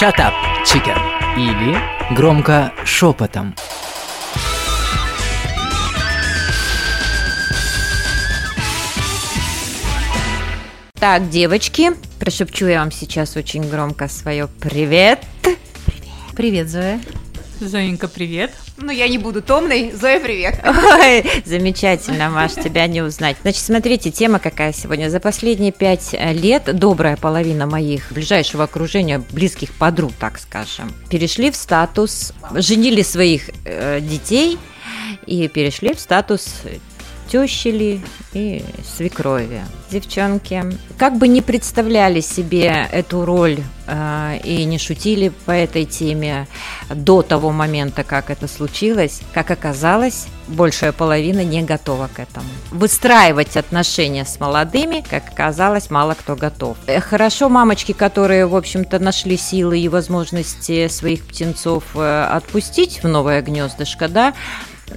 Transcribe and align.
Shut 0.00 0.18
up, 0.18 0.34
chicken. 0.64 0.98
Или 1.36 1.78
громко 2.16 2.72
шепотом. 2.84 3.54
Так, 10.94 11.30
девочки, 11.30 11.92
прошепчу 12.18 12.66
я 12.66 12.80
вам 12.80 12.90
сейчас 12.90 13.36
очень 13.36 13.70
громко 13.70 14.08
свое 14.08 14.48
привет. 14.48 15.20
Привет, 16.34 16.68
Зоя. 16.70 17.00
Зоенька, 17.60 18.08
привет. 18.08 18.50
Ну, 18.76 18.90
я 18.90 19.08
не 19.08 19.18
буду 19.18 19.40
томной. 19.40 19.92
Зоя, 19.92 20.18
привет. 20.18 20.60
Ой, 20.64 21.24
замечательно, 21.44 22.28
Маш, 22.28 22.52
тебя 22.54 22.86
не 22.88 23.02
узнать. 23.02 23.36
Значит, 23.42 23.62
смотрите, 23.62 24.10
тема 24.10 24.40
какая 24.40 24.72
сегодня. 24.72 25.10
За 25.10 25.20
последние 25.20 25.70
пять 25.70 26.12
лет 26.12 26.64
добрая 26.76 27.16
половина 27.16 27.66
моих 27.66 28.10
ближайшего 28.10 28.64
окружения, 28.64 29.22
близких 29.30 29.72
подруг, 29.74 30.12
так 30.18 30.38
скажем, 30.38 30.92
перешли 31.08 31.52
в 31.52 31.56
статус, 31.56 32.32
женили 32.54 33.02
своих 33.02 33.50
э, 33.64 34.00
детей 34.00 34.58
и 35.26 35.46
перешли 35.46 35.94
в 35.94 36.00
статус 36.00 36.62
тещили 37.34 38.00
и 38.32 38.64
свекрови. 38.96 39.62
Девчонки, 39.90 40.62
как 40.96 41.18
бы 41.18 41.26
не 41.26 41.42
представляли 41.42 42.20
себе 42.20 42.86
эту 42.92 43.24
роль 43.24 43.58
э, 43.88 44.38
и 44.44 44.64
не 44.64 44.78
шутили 44.78 45.32
по 45.44 45.50
этой 45.50 45.84
теме 45.84 46.46
до 46.90 47.22
того 47.22 47.50
момента, 47.50 48.04
как 48.04 48.30
это 48.30 48.46
случилось, 48.46 49.20
как 49.32 49.50
оказалось, 49.50 50.28
большая 50.46 50.92
половина 50.92 51.42
не 51.42 51.62
готова 51.62 52.08
к 52.14 52.20
этому. 52.20 52.46
Выстраивать 52.70 53.56
отношения 53.56 54.24
с 54.24 54.38
молодыми, 54.38 55.04
как 55.08 55.26
оказалось, 55.28 55.90
мало 55.90 56.14
кто 56.14 56.36
готов. 56.36 56.76
Э, 56.86 57.00
хорошо 57.00 57.48
мамочки, 57.48 57.90
которые, 57.90 58.46
в 58.46 58.54
общем-то, 58.54 59.00
нашли 59.00 59.36
силы 59.36 59.80
и 59.80 59.88
возможности 59.88 60.86
своих 60.86 61.26
птенцов 61.26 61.82
э, 61.96 62.28
отпустить 62.30 63.02
в 63.02 63.08
новое 63.08 63.42
гнездышко, 63.42 64.06
да, 64.06 64.34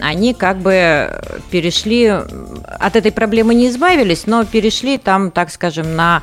они 0.02 0.34
как 0.34 0.59
бы 0.59 1.22
перешли, 1.52 2.08
от 2.08 2.95
этой 2.95 3.12
проблемы 3.12 3.53
не 3.53 3.70
избавились, 3.70 4.26
но 4.26 4.45
перешли 4.45 4.98
там, 4.98 5.31
так 5.31 5.52
скажем, 5.52 5.95
на 5.95 6.22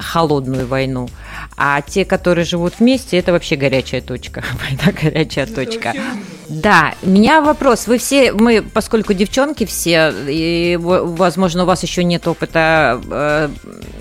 холодную 0.00 0.66
войну. 0.66 1.08
А 1.56 1.80
те, 1.82 2.04
которые 2.04 2.44
живут 2.44 2.74
вместе, 2.78 3.18
это 3.18 3.32
вообще 3.32 3.56
горячая 3.56 4.00
точка. 4.00 4.44
Это 4.72 4.92
горячая 4.92 5.46
точка. 5.46 5.94
Да, 6.48 6.94
у 7.02 7.10
меня 7.10 7.40
вопрос. 7.40 7.86
Вы 7.86 7.98
все, 7.98 8.32
мы, 8.32 8.62
поскольку 8.62 9.12
девчонки 9.12 9.66
все, 9.66 10.12
и, 10.28 10.78
возможно, 10.80 11.64
у 11.64 11.66
вас 11.66 11.82
еще 11.82 12.04
нет 12.04 12.26
опыта 12.26 13.00
э, 13.10 13.48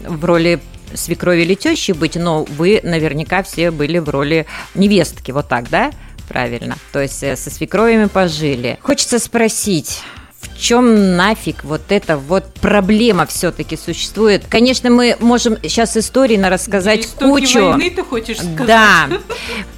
в 0.08 0.24
роли 0.24 0.60
свекрови 0.94 1.42
или 1.42 1.56
тещи 1.56 1.92
быть, 1.92 2.16
но 2.16 2.44
вы 2.44 2.80
наверняка 2.84 3.44
все 3.44 3.72
были 3.72 4.00
в 4.00 4.10
роли 4.10 4.46
невестки, 4.76 5.32
вот 5.32 5.48
так, 5.48 5.70
да? 5.70 5.92
Правильно. 6.28 6.78
То 6.92 7.02
есть 7.02 7.24
э, 7.24 7.36
со 7.36 7.50
свекровями 7.50 8.06
пожили. 8.06 8.78
Хочется 8.82 9.20
спросить, 9.20 10.02
в 10.40 10.60
чем 10.60 11.16
нафиг 11.16 11.64
вот 11.64 11.82
эта 11.90 12.18
вот 12.18 12.46
проблема 12.56 13.26
все-таки 13.26 13.78
существует? 13.78 14.46
Конечно, 14.48 14.90
мы 14.90 15.16
можем 15.20 15.58
сейчас 15.64 15.98
истории 15.98 16.38
на 16.38 16.50
рассказать 16.50 17.02
Истоки 17.02 17.30
кучу. 17.30 17.66
войны 17.70 17.90
ты 17.90 18.04
хочешь 18.04 18.38
сказать? 18.38 18.68
Да. 18.68 19.08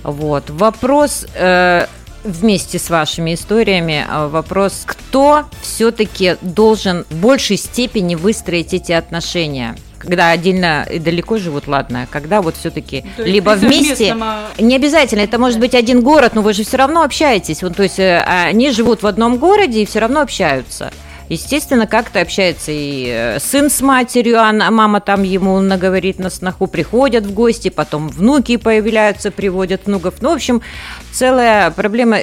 Вот. 0.03 0.49
Вопрос 0.49 1.25
э, 1.33 1.87
вместе 2.23 2.79
с 2.79 2.89
вашими 2.89 3.33
историями 3.35 4.05
э, 4.09 4.27
вопрос, 4.27 4.83
кто 4.85 5.45
все-таки 5.61 6.35
должен 6.41 7.05
в 7.09 7.15
большей 7.15 7.57
степени 7.57 8.15
выстроить 8.15 8.73
эти 8.73 8.91
отношения? 8.91 9.75
Когда 9.99 10.31
отдельно 10.31 10.87
и 10.89 10.97
далеко 10.97 11.37
живут, 11.37 11.67
ладно, 11.67 12.07
когда 12.09 12.41
вот 12.41 12.55
все-таки 12.55 13.05
либо 13.17 13.51
вместе, 13.51 14.15
не 14.57 14.75
обязательно, 14.75 15.21
это 15.21 15.37
может 15.37 15.59
быть 15.59 15.75
один 15.75 16.01
город, 16.01 16.33
но 16.33 16.41
вы 16.41 16.53
же 16.53 16.63
все 16.63 16.77
равно 16.77 17.03
общаетесь, 17.03 17.61
вот, 17.61 17.75
то 17.75 17.83
есть 17.83 17.99
э, 17.99 18.19
они 18.21 18.71
живут 18.71 19.03
в 19.03 19.07
одном 19.07 19.37
городе 19.37 19.83
и 19.83 19.85
все 19.85 19.99
равно 19.99 20.21
общаются. 20.21 20.91
Естественно, 21.27 21.85
как-то 21.85 22.21
общается 22.21 22.71
и 22.71 23.07
э, 23.07 23.39
сын 23.39 23.69
с 23.69 23.81
матерью, 23.81 24.39
а 24.39 24.51
мама 24.51 24.99
там 24.99 25.21
ему 25.21 25.59
наговорит 25.59 26.17
на 26.17 26.31
сноху, 26.31 26.65
приходят 26.65 27.23
в 27.23 27.33
гости, 27.33 27.69
потом 27.69 28.09
внуки 28.09 28.57
появляются, 28.57 29.29
приводят 29.29 29.85
внуков. 29.85 30.15
Ну, 30.21 30.31
в 30.31 30.33
общем, 30.33 30.63
целая 31.11 31.69
проблема, 31.69 32.21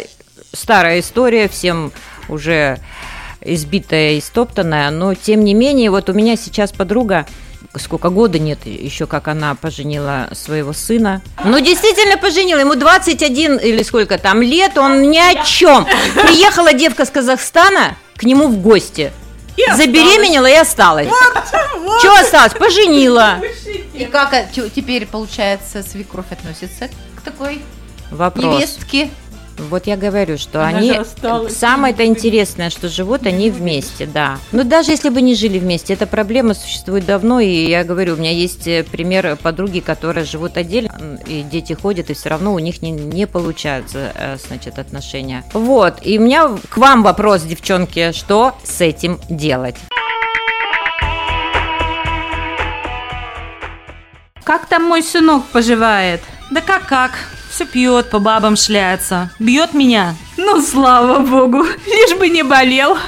старая 0.53 0.99
история, 0.99 1.47
всем 1.47 1.93
уже 2.29 2.81
избитая 3.41 4.15
и 4.15 4.21
стоптанная, 4.21 4.91
но 4.91 5.15
тем 5.15 5.45
не 5.45 5.55
менее, 5.55 5.93
вот 5.93 6.11
у 6.11 6.13
меня 6.13 6.35
сейчас 6.35 6.73
подруга, 6.73 7.27
сколько 7.79 8.11
года 8.11 8.39
нет 8.39 8.67
еще, 8.67 9.07
как 9.07 9.29
она 9.29 9.55
поженила 9.55 10.29
своего 10.33 10.73
сына. 10.73 11.23
Ну, 11.45 11.61
действительно 11.61 12.17
поженила, 12.17 12.59
ему 12.61 12.75
21 12.75 13.57
или 13.57 13.83
сколько 13.83 14.19
там 14.19 14.43
лет, 14.43 14.77
он 14.79 15.11
ни 15.11 15.19
о 15.19 15.43
чем. 15.45 15.87
Приехала 16.27 16.73
девка 16.73 17.05
с 17.05 17.11
Казахстана 17.11 17.97
к 18.17 18.25
нему 18.25 18.49
в 18.49 18.59
гости. 18.59 19.13
И 19.57 19.63
Забеременела 19.75 20.47
и 20.47 20.55
осталась. 20.55 21.09
Вот, 21.09 21.45
вот. 21.81 22.03
Чего 22.03 22.15
осталось? 22.15 22.53
Поженила. 22.53 23.39
И 23.95 24.05
как 24.05 24.35
теперь, 24.53 25.07
получается, 25.07 25.83
свекровь 25.83 26.31
относится 26.31 26.89
к 27.17 27.23
такой 27.23 27.63
Вопрос. 28.11 28.45
невестке? 28.45 29.11
Вот 29.59 29.87
я 29.87 29.97
говорю, 29.97 30.39
что 30.39 30.63
Она 30.63 30.79
они... 30.79 31.01
Самое-то 31.49 32.05
интересное, 32.05 32.71
что 32.71 32.89
живут 32.89 33.27
они 33.27 33.51
вместе, 33.51 34.07
да. 34.07 34.39
Но 34.53 34.65
даже 34.65 34.91
если 34.91 35.09
бы 35.09 35.23
не 35.23 35.35
жили 35.35 35.59
вместе, 35.59 35.95
эта 35.95 36.07
проблема 36.07 36.55
существует 36.55 37.07
давно, 37.07 37.41
и 37.41 37.69
я 37.69 37.85
говорю, 37.85 38.15
у 38.15 38.17
меня 38.17 38.31
есть 38.33 38.67
э, 38.67 38.85
пример 38.85 39.37
подруги, 39.43 39.81
которые 39.81 40.25
живут 40.25 40.57
отдельно, 40.57 41.19
и 41.27 41.43
дети 41.43 41.73
ходят, 41.73 42.11
и 42.11 42.15
все 42.15 42.29
равно 42.29 42.55
у 42.55 42.59
них 42.59 42.83
не, 42.83 42.91
не 42.91 43.27
получаются, 43.27 44.13
э, 44.15 44.37
значит, 44.47 44.79
отношения. 44.79 45.45
Вот, 45.53 45.99
и 46.03 46.19
у 46.19 46.23
меня 46.23 46.51
к 46.69 46.77
вам 46.77 47.03
вопрос, 47.03 47.43
девчонки, 47.43 48.13
что 48.13 48.55
с 48.63 48.81
этим 48.81 49.19
делать? 49.29 49.77
Как 54.45 54.67
там 54.67 54.85
мой 54.85 55.03
сынок 55.03 55.45
поживает? 55.47 56.21
Да 56.51 56.61
как-как, 56.61 57.11
все 57.57 57.65
пьет, 57.65 58.11
по 58.11 58.19
бабам 58.19 58.55
шляется. 58.55 59.31
Бьет 59.39 59.73
меня. 59.73 60.15
Ну, 60.37 60.61
слава 60.61 61.21
богу, 61.21 61.65
лишь 61.87 62.19
бы 62.19 62.29
не 62.29 62.43
болел. 62.43 62.99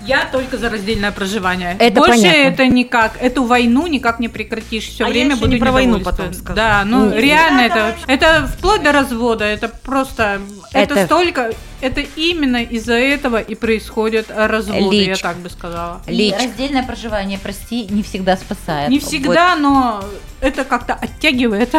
Я 0.00 0.28
только 0.30 0.56
за 0.56 0.70
раздельное 0.70 1.12
проживание. 1.12 1.76
Это 1.78 2.00
Больше 2.00 2.22
понятно. 2.22 2.38
это 2.38 2.66
никак. 2.66 3.12
Эту 3.20 3.44
войну 3.44 3.86
никак 3.86 4.18
не 4.18 4.28
прекратишь. 4.28 4.88
Все 4.88 5.04
а 5.04 5.08
время 5.08 5.30
я 5.30 5.36
буду 5.36 5.52
не 5.52 5.58
про 5.58 5.70
войну 5.70 6.00
потом 6.00 6.32
скажу. 6.32 6.56
Да, 6.56 6.82
ну 6.84 7.06
Нет. 7.06 7.20
реально 7.20 7.60
это, 7.60 7.96
это 8.08 8.46
вплоть 8.46 8.82
до 8.82 8.90
развода. 8.90 9.44
Это 9.44 9.68
просто, 9.68 10.40
это, 10.72 10.94
Это- 10.94 11.06
столько, 11.06 11.52
это 11.80 12.02
именно 12.16 12.62
из-за 12.62 12.94
этого 12.94 13.40
и 13.40 13.54
происходят 13.54 14.26
разводы, 14.34 14.96
я 14.96 15.10
Личка. 15.10 15.28
так 15.28 15.36
бы 15.38 15.50
сказала. 15.50 16.00
И 16.06 16.12
Лич. 16.12 16.34
раздельное 16.34 16.82
проживание, 16.82 17.38
прости, 17.38 17.86
не 17.90 18.02
всегда 18.02 18.36
спасает. 18.36 18.88
Не 18.90 18.98
всегда, 18.98 19.56
но 19.56 20.04
это 20.40 20.64
как-то 20.64 20.94
оттягивает 20.94 21.74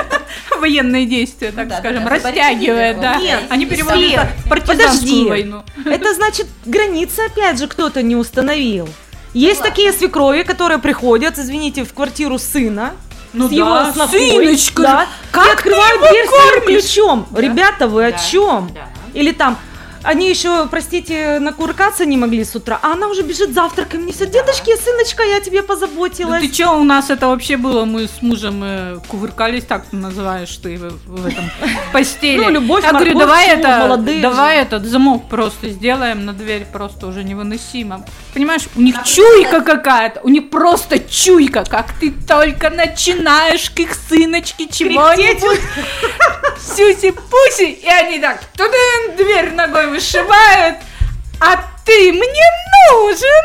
военные 0.60 1.06
действия, 1.06 1.52
так 1.52 1.68
Да, 1.68 1.78
скажем, 1.78 2.04
да, 2.04 2.10
растягивает, 2.10 3.00
да. 3.00 3.16
Нет, 3.16 3.42
Они 3.50 3.66
переводят 3.66 4.28
партизанскую 4.48 4.98
подожди. 5.00 5.28
войну. 5.28 5.62
Это 5.84 6.14
значит, 6.14 6.46
границы 6.64 7.20
опять 7.20 7.58
же 7.58 7.66
кто-то 7.68 8.02
не 8.02 8.16
установил. 8.16 8.88
Есть 9.34 9.60
ладно. 9.60 9.70
такие 9.70 9.92
свекрови, 9.92 10.42
которые 10.44 10.78
приходят, 10.78 11.38
извините, 11.38 11.84
в 11.84 11.92
квартиру 11.92 12.38
сына, 12.38 12.94
Ну 13.34 13.48
с 13.48 13.52
его 13.52 13.68
да, 13.68 13.92
снохой, 13.92 14.30
сыночка, 14.30 14.82
да, 14.82 15.06
как 15.30 15.44
ты 15.46 15.52
открывают 15.52 16.00
его 16.00 16.08
дверь 16.10 16.26
кормишь? 16.26 16.82
ключом. 16.84 17.26
Да. 17.30 17.40
Ребята, 17.42 17.86
вы 17.88 18.06
о 18.06 18.12
Да. 18.12 18.18
чем? 18.18 18.70
Да. 18.74 18.88
Или 19.16 19.32
там, 19.32 19.56
они 20.06 20.30
еще, 20.30 20.66
простите, 20.68 21.38
накуркаться 21.40 22.06
не 22.06 22.16
могли 22.16 22.44
с 22.44 22.54
утра, 22.54 22.78
а 22.82 22.92
она 22.92 23.08
уже 23.08 23.22
бежит 23.22 23.52
завтраком 23.52 24.06
несет. 24.06 24.30
Дедушки, 24.30 24.76
сыночка, 24.76 25.24
я 25.24 25.40
тебе 25.40 25.62
Ну 25.62 25.66
позаботилась. 25.66 26.40
ты 26.40 26.48
чё, 26.48 26.78
у 26.78 26.84
нас 26.84 27.10
это 27.10 27.26
вообще 27.26 27.56
было? 27.56 27.84
Мы 27.84 28.06
с 28.06 28.22
мужем 28.22 28.62
э, 28.62 28.98
кувыркались, 29.08 29.64
так 29.64 29.84
ты 29.90 29.96
называешь 29.96 30.56
ты 30.56 30.78
в, 30.78 31.26
этом 31.26 31.50
постели. 31.92 32.38
Ну, 32.38 32.50
любовь, 32.50 32.84
Я 32.84 32.92
говорю, 32.92 33.18
давай 33.18 33.46
всё, 33.46 33.56
это, 33.56 33.96
давай 34.22 34.58
этот 34.58 34.84
замок 34.84 35.28
просто 35.28 35.70
сделаем 35.70 36.24
на 36.24 36.32
дверь, 36.32 36.66
просто 36.72 37.08
уже 37.08 37.24
невыносимо. 37.24 38.04
Понимаешь, 38.32 38.68
у 38.76 38.80
них 38.80 38.96
чуйка 39.04 39.60
какая-то, 39.60 40.20
у 40.22 40.28
них 40.28 40.50
просто 40.50 40.98
чуйка, 41.00 41.64
как 41.64 41.92
ты 41.98 42.12
только 42.12 42.70
начинаешь 42.70 43.70
к 43.70 43.80
их 43.80 43.94
сыночке 44.08 44.68
чего-нибудь, 44.68 45.60
сюси-пуси, 46.60 47.70
и 47.70 47.88
они 47.88 48.18
так, 48.18 48.40
тудын, 48.56 49.16
дверь 49.16 49.52
ногой 49.54 49.86
вышибают, 49.96 50.76
а 51.40 51.56
ты 51.84 52.12
мне 52.12 52.46
нужен. 52.92 53.44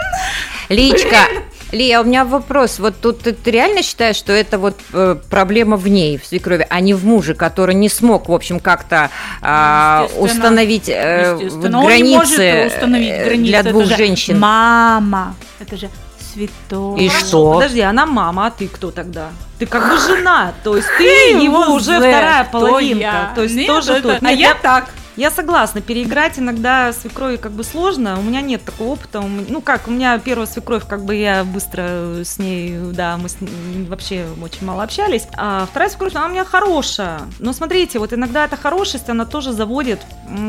Личка, 0.69 1.27
Лия, 1.71 2.01
у 2.01 2.03
меня 2.03 2.25
вопрос. 2.25 2.79
Вот 2.79 2.95
тут 3.01 3.21
ты, 3.21 3.31
ты 3.33 3.51
реально 3.51 3.81
считаешь, 3.83 4.17
что 4.17 4.33
это 4.33 4.57
вот 4.57 4.77
э, 4.93 5.15
проблема 5.29 5.77
в 5.77 5.87
ней, 5.87 6.17
в 6.17 6.25
свекрови, 6.25 6.67
а 6.69 6.79
не 6.81 6.93
в 6.93 7.05
муже, 7.05 7.33
который 7.33 7.75
не 7.75 7.87
смог, 7.89 8.27
в 8.27 8.33
общем, 8.33 8.59
как-то 8.59 9.09
а, 9.41 10.03
Естественно. 10.03 10.25
установить 10.33 10.89
э, 10.89 11.33
вот 11.33 11.43
Естественно, 11.43 11.79
он 11.83 11.93
не 11.95 12.15
может 12.15 12.35
границы 12.35 12.67
установить 12.75 13.09
э, 13.09 13.25
границы. 13.25 13.47
для 13.47 13.59
это 13.59 13.69
двух 13.69 13.85
же 13.85 13.95
женщин? 13.95 14.39
Мама, 14.39 15.35
это 15.59 15.77
же 15.77 15.89
святой. 16.33 16.99
И 17.01 17.07
Хорошо, 17.07 17.25
что? 17.25 17.53
Подожди, 17.53 17.81
она 17.81 18.05
мама, 18.05 18.47
а 18.47 18.51
ты 18.51 18.67
кто 18.67 18.91
тогда? 18.91 19.29
ты 19.61 19.67
как 19.67 19.87
бы 19.91 19.97
жена, 19.99 20.53
то 20.63 20.75
есть 20.75 20.87
ты 20.97 21.03
его 21.33 21.75
уже 21.75 21.97
вторая 21.99 22.45
половинка, 22.45 23.29
то 23.35 23.43
есть 23.43 23.55
Нет, 23.55 23.67
тоже 23.67 23.93
это- 23.93 24.13
тут. 24.15 24.23
А 24.23 24.31
я 24.31 24.55
так. 24.55 24.89
Я 25.21 25.29
согласна, 25.29 25.81
переиграть 25.81 26.39
иногда 26.39 26.91
свекрови 26.93 27.35
как 27.35 27.51
бы 27.51 27.63
сложно. 27.63 28.17
У 28.19 28.23
меня 28.23 28.41
нет 28.41 28.63
такого 28.65 28.93
опыта. 28.93 29.21
Ну 29.21 29.61
как, 29.61 29.87
у 29.87 29.91
меня 29.91 30.17
первая 30.17 30.47
свекровь, 30.47 30.87
как 30.87 31.05
бы 31.05 31.13
я 31.13 31.43
быстро 31.43 32.23
с 32.23 32.39
ней, 32.39 32.75
да, 32.91 33.17
мы 33.17 33.29
с 33.29 33.39
ней 33.39 33.51
вообще 33.87 34.25
очень 34.41 34.65
мало 34.65 34.81
общались. 34.81 35.27
А 35.37 35.67
вторая 35.69 35.91
свекровь, 35.91 36.15
она 36.15 36.25
у 36.25 36.29
меня 36.29 36.43
хорошая. 36.43 37.21
Но 37.37 37.53
смотрите, 37.53 37.99
вот 37.99 38.13
иногда 38.13 38.45
эта 38.45 38.57
хорошесть, 38.57 39.09
она 39.09 39.25
тоже 39.25 39.51
заводит 39.51 39.99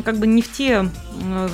как 0.07 0.17
бы 0.17 0.27
не 0.27 0.41
в 0.41 0.51
те, 0.51 0.89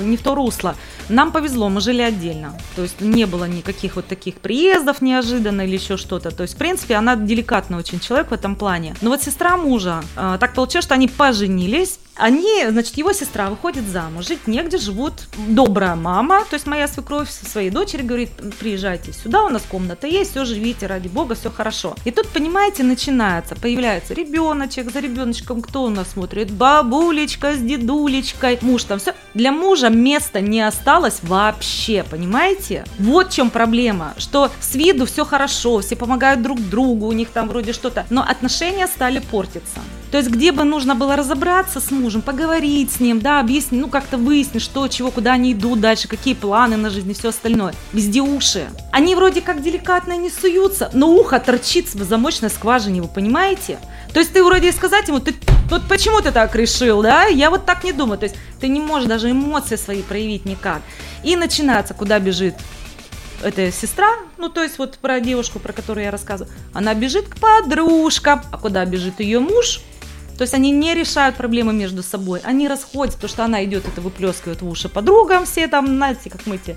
не 0.00 0.16
в 0.16 0.22
то 0.22 0.36
русло. 0.36 0.76
Нам 1.08 1.32
повезло, 1.32 1.68
мы 1.70 1.80
жили 1.80 2.02
отдельно. 2.02 2.56
То 2.76 2.82
есть 2.82 3.00
не 3.00 3.24
было 3.24 3.46
никаких 3.46 3.96
вот 3.96 4.06
таких 4.06 4.36
приездов 4.36 5.02
неожиданно 5.02 5.62
или 5.62 5.74
еще 5.74 5.96
что-то. 5.96 6.30
То 6.30 6.44
есть, 6.44 6.54
в 6.54 6.58
принципе, 6.58 6.94
она 6.94 7.16
деликатный 7.16 7.78
очень 7.78 7.98
человек 7.98 8.30
в 8.30 8.34
этом 8.34 8.54
плане. 8.54 8.94
Но 9.00 9.10
вот 9.10 9.22
сестра 9.22 9.56
мужа, 9.56 10.04
а, 10.14 10.38
так 10.38 10.54
получилось, 10.54 10.84
что 10.84 10.94
они 10.94 11.08
поженились. 11.08 11.98
Они, 12.18 12.66
значит, 12.68 12.96
его 12.98 13.12
сестра 13.12 13.48
выходит 13.48 13.86
замуж, 13.86 14.26
жить 14.26 14.48
негде, 14.48 14.76
живут 14.76 15.14
добрая 15.36 15.94
мама, 15.94 16.44
то 16.50 16.54
есть 16.54 16.66
моя 16.66 16.88
свекровь 16.88 17.30
со 17.30 17.46
своей 17.46 17.70
дочери 17.70 18.02
говорит, 18.02 18.30
приезжайте 18.58 19.12
сюда, 19.12 19.44
у 19.44 19.48
нас 19.48 19.62
комната 19.62 20.08
есть, 20.08 20.32
все, 20.32 20.44
живите, 20.44 20.86
ради 20.86 21.06
бога, 21.06 21.36
все 21.36 21.48
хорошо. 21.48 21.94
И 22.04 22.10
тут, 22.10 22.28
понимаете, 22.28 22.82
начинается, 22.82 23.54
появляется 23.54 24.14
ребеночек, 24.14 24.90
за 24.90 24.98
ребеночком 24.98 25.62
кто 25.62 25.84
у 25.84 25.90
нас 25.90 26.08
смотрит? 26.12 26.50
Бабулечка 26.50 27.54
с 27.54 27.58
дедулечкой, 27.58 28.58
муж 28.62 28.82
там, 28.82 28.98
все. 28.98 29.14
Для 29.34 29.52
мужа 29.52 29.88
места 29.88 30.40
не 30.40 30.60
осталось 30.60 31.20
вообще, 31.22 32.04
понимаете? 32.08 32.84
Вот 32.98 33.30
в 33.30 33.34
чем 33.34 33.50
проблема, 33.50 34.14
что 34.16 34.50
с 34.60 34.74
виду 34.74 35.06
все 35.06 35.24
хорошо, 35.24 35.78
все 35.80 35.94
помогают 35.94 36.42
друг 36.42 36.58
другу, 36.60 37.06
у 37.06 37.12
них 37.12 37.28
там 37.28 37.48
вроде 37.48 37.72
что-то, 37.72 38.06
но 38.10 38.22
отношения 38.22 38.88
стали 38.88 39.20
портиться. 39.20 39.78
То 40.10 40.18
есть 40.18 40.30
где 40.30 40.52
бы 40.52 40.64
нужно 40.64 40.94
было 40.94 41.16
разобраться 41.16 41.80
с 41.80 41.90
мужем, 41.90 42.22
поговорить 42.22 42.92
с 42.92 43.00
ним, 43.00 43.20
да, 43.20 43.40
объяснить, 43.40 43.82
ну 43.82 43.88
как-то 43.88 44.16
выяснить, 44.16 44.62
что, 44.62 44.88
чего, 44.88 45.10
куда 45.10 45.32
они 45.32 45.52
идут 45.52 45.80
дальше, 45.80 46.08
какие 46.08 46.34
планы 46.34 46.76
на 46.76 46.90
жизнь 46.90 47.10
и 47.10 47.14
все 47.14 47.28
остальное. 47.28 47.74
Везде 47.92 48.20
уши. 48.20 48.68
Они 48.90 49.14
вроде 49.14 49.42
как 49.42 49.62
деликатно 49.62 50.16
не 50.16 50.30
суются, 50.30 50.90
но 50.94 51.10
ухо 51.10 51.38
торчит 51.40 51.92
в 51.94 52.02
замочной 52.04 52.50
скважине, 52.50 53.02
вы 53.02 53.08
понимаете? 53.08 53.78
То 54.12 54.20
есть 54.20 54.32
ты 54.32 54.42
вроде 54.42 54.72
сказать 54.72 55.08
ему, 55.08 55.20
ты 55.20 55.34
вот 55.70 55.82
почему 55.86 56.22
ты 56.22 56.32
так 56.32 56.54
решил, 56.54 57.02
да? 57.02 57.26
Я 57.26 57.50
вот 57.50 57.66
так 57.66 57.84
не 57.84 57.92
думаю. 57.92 58.18
То 58.18 58.24
есть 58.24 58.36
ты 58.60 58.68
не 58.68 58.80
можешь 58.80 59.06
даже 59.06 59.30
эмоции 59.30 59.76
свои 59.76 60.00
проявить 60.02 60.46
никак. 60.46 60.80
И 61.22 61.36
начинается, 61.36 61.92
куда 61.92 62.18
бежит 62.18 62.54
эта 63.42 63.70
сестра, 63.70 64.08
ну 64.36 64.48
то 64.48 64.62
есть 64.62 64.78
вот 64.78 64.98
про 64.98 65.20
девушку, 65.20 65.58
про 65.58 65.72
которую 65.72 66.04
я 66.04 66.10
рассказываю, 66.10 66.52
она 66.72 66.94
бежит 66.94 67.28
к 67.28 67.36
подружкам, 67.36 68.42
а 68.50 68.58
куда 68.58 68.84
бежит 68.84 69.20
ее 69.20 69.40
муж? 69.40 69.80
То 70.38 70.42
есть 70.42 70.54
они 70.54 70.70
не 70.70 70.94
решают 70.94 71.36
проблемы 71.36 71.72
между 71.72 72.02
собой, 72.02 72.40
они 72.44 72.68
расходятся, 72.68 73.18
потому 73.18 73.28
что 73.28 73.44
она 73.44 73.64
идет, 73.64 73.88
это 73.88 74.00
выплескивает 74.00 74.62
в 74.62 74.68
уши 74.68 74.88
подругам, 74.88 75.44
все 75.44 75.66
там, 75.66 75.86
знаете, 75.88 76.30
как 76.30 76.46
мы 76.46 76.54
эти 76.54 76.76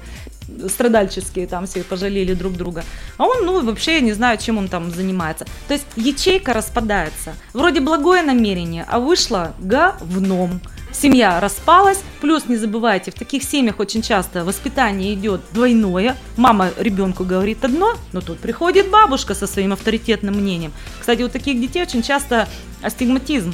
страдальческие 0.68 1.46
там 1.46 1.68
все 1.68 1.84
пожалели 1.84 2.34
друг 2.34 2.54
друга. 2.54 2.84
А 3.18 3.26
он, 3.26 3.46
ну, 3.46 3.64
вообще, 3.64 3.96
я 3.96 4.02
не 4.02 4.14
знаю, 4.14 4.40
чем 4.40 4.58
он 4.58 4.68
там 4.68 4.92
занимается. 4.92 5.46
То 5.68 5.76
есть 5.76 5.86
ячейка 5.96 6.54
распадается. 6.54 7.36
Вроде 7.54 7.80
благое 7.80 8.24
намерение, 8.24 8.86
а 8.90 9.00
вышло 9.00 9.54
говном. 9.60 10.60
Семья 10.92 11.40
распалась, 11.40 12.00
плюс 12.20 12.48
не 12.48 12.58
забывайте, 12.58 13.12
в 13.12 13.14
таких 13.14 13.44
семьях 13.44 13.80
очень 13.80 14.02
часто 14.02 14.44
воспитание 14.44 15.14
идет 15.14 15.40
двойное. 15.54 16.18
Мама 16.36 16.70
ребенку 16.78 17.24
говорит 17.24 17.64
одно, 17.64 17.96
но 18.12 18.20
тут 18.20 18.40
приходит 18.40 18.90
бабушка 18.90 19.34
со 19.34 19.48
своим 19.48 19.72
авторитетным 19.72 20.36
мнением. 20.36 20.74
Кстати, 21.00 21.22
у 21.22 21.30
таких 21.30 21.62
детей 21.62 21.82
очень 21.82 22.04
часто 22.04 22.50
астигматизм. 22.84 23.54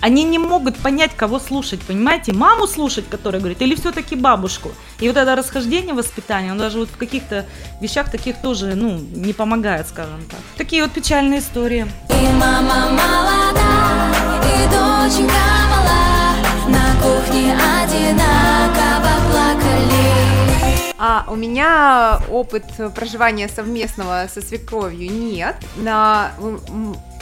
Они 0.00 0.22
не 0.24 0.38
могут 0.38 0.76
понять, 0.76 1.12
кого 1.16 1.38
слушать, 1.38 1.80
понимаете? 1.80 2.34
Маму 2.34 2.66
слушать, 2.66 3.08
которая 3.08 3.40
говорит, 3.40 3.62
или 3.62 3.74
все-таки 3.74 4.16
бабушку. 4.16 4.70
И 5.00 5.08
вот 5.08 5.16
это 5.16 5.34
расхождение 5.34 5.94
воспитания, 5.94 6.52
он 6.52 6.58
даже 6.58 6.78
вот 6.78 6.90
в 6.90 6.96
каких-то 6.98 7.46
вещах 7.80 8.10
таких 8.10 8.36
тоже, 8.42 8.74
ну, 8.74 8.98
не 8.98 9.32
помогает, 9.32 9.88
скажем 9.88 10.22
так. 10.30 10.40
Такие 10.58 10.82
вот 10.82 10.92
печальные 10.92 11.38
истории. 11.38 11.86
И 12.10 12.26
мама 12.34 12.90
молода, 12.90 14.12
и 14.42 14.64
доченька 14.66 15.34
мала, 15.70 16.34
на 16.68 16.94
кухне 17.00 17.54
одинаково 17.54 19.30
плакали. 19.30 20.94
А 20.98 21.24
у 21.28 21.36
меня 21.36 22.20
опыт 22.30 22.64
проживания 22.94 23.48
совместного 23.48 24.28
со 24.32 24.42
свекровью 24.42 25.10
нет. 25.10 25.56
На, 25.76 26.32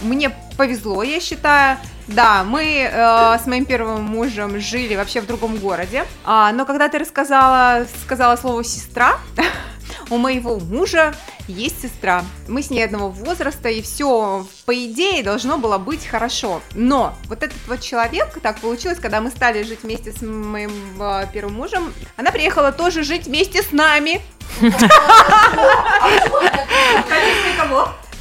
мне 0.02 0.30
повезло, 0.56 1.02
я 1.02 1.20
считаю. 1.20 1.78
Да, 2.08 2.44
мы 2.44 2.88
э, 2.90 3.38
с 3.42 3.46
моим 3.46 3.64
первым 3.64 4.02
мужем 4.02 4.58
жили 4.60 4.96
вообще 4.96 5.20
в 5.20 5.26
другом 5.26 5.56
городе. 5.56 6.04
А, 6.24 6.52
но 6.52 6.66
когда 6.66 6.88
ты 6.88 6.98
рассказала, 6.98 7.86
сказала 8.04 8.36
слово 8.36 8.64
сестра, 8.64 9.18
у 10.10 10.18
моего 10.18 10.58
мужа 10.58 11.14
есть 11.48 11.82
сестра. 11.82 12.24
Мы 12.48 12.62
с 12.62 12.70
ней 12.70 12.84
одного 12.84 13.08
возраста, 13.08 13.68
и 13.68 13.82
все, 13.82 14.46
по 14.66 14.74
идее, 14.74 15.22
должно 15.22 15.58
было 15.58 15.78
быть 15.78 16.06
хорошо. 16.06 16.60
Но 16.74 17.14
вот 17.28 17.42
этот 17.42 17.58
вот 17.66 17.80
человек, 17.80 18.38
так 18.42 18.60
получилось, 18.60 18.98
когда 18.98 19.20
мы 19.20 19.30
стали 19.30 19.62
жить 19.62 19.82
вместе 19.82 20.12
с 20.12 20.22
моим 20.22 20.72
э, 21.00 21.26
первым 21.32 21.54
мужем, 21.54 21.94
она 22.16 22.30
приехала 22.30 22.72
тоже 22.72 23.04
жить 23.04 23.26
вместе 23.26 23.62
с 23.62 23.72
нами. 23.72 24.20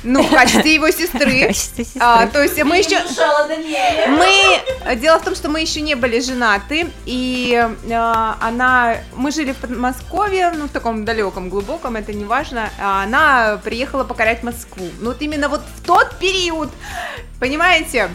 Ну, 0.03 0.23
в 0.23 0.31
качестве 0.31 0.75
его 0.75 0.89
сестры. 0.91 1.51
А, 1.99 2.27
то 2.27 2.41
есть 2.41 2.61
мы 2.63 2.77
еще... 2.77 2.97
Мы... 4.07 4.95
Дело 4.95 5.19
в 5.19 5.23
том, 5.23 5.35
что 5.35 5.49
мы 5.49 5.61
еще 5.61 5.81
не 5.81 5.95
были 5.95 6.19
женаты, 6.19 6.87
и 7.05 7.53
э, 7.89 8.35
она... 8.39 8.97
Мы 9.13 9.31
жили 9.31 9.51
в 9.51 9.57
Подмосковье, 9.57 10.51
ну, 10.51 10.65
в 10.65 10.69
таком 10.69 11.05
далеком, 11.05 11.49
глубоком, 11.49 11.95
это 11.95 12.13
не 12.13 12.25
важно. 12.25 12.69
А 12.79 13.03
Она 13.03 13.59
приехала 13.63 14.03
покорять 14.03 14.43
Москву. 14.43 14.89
Ну, 14.99 15.09
вот 15.09 15.21
именно 15.21 15.49
вот 15.49 15.61
в 15.75 15.85
тот 15.85 16.15
период, 16.17 16.69
понимаете, 17.39 18.09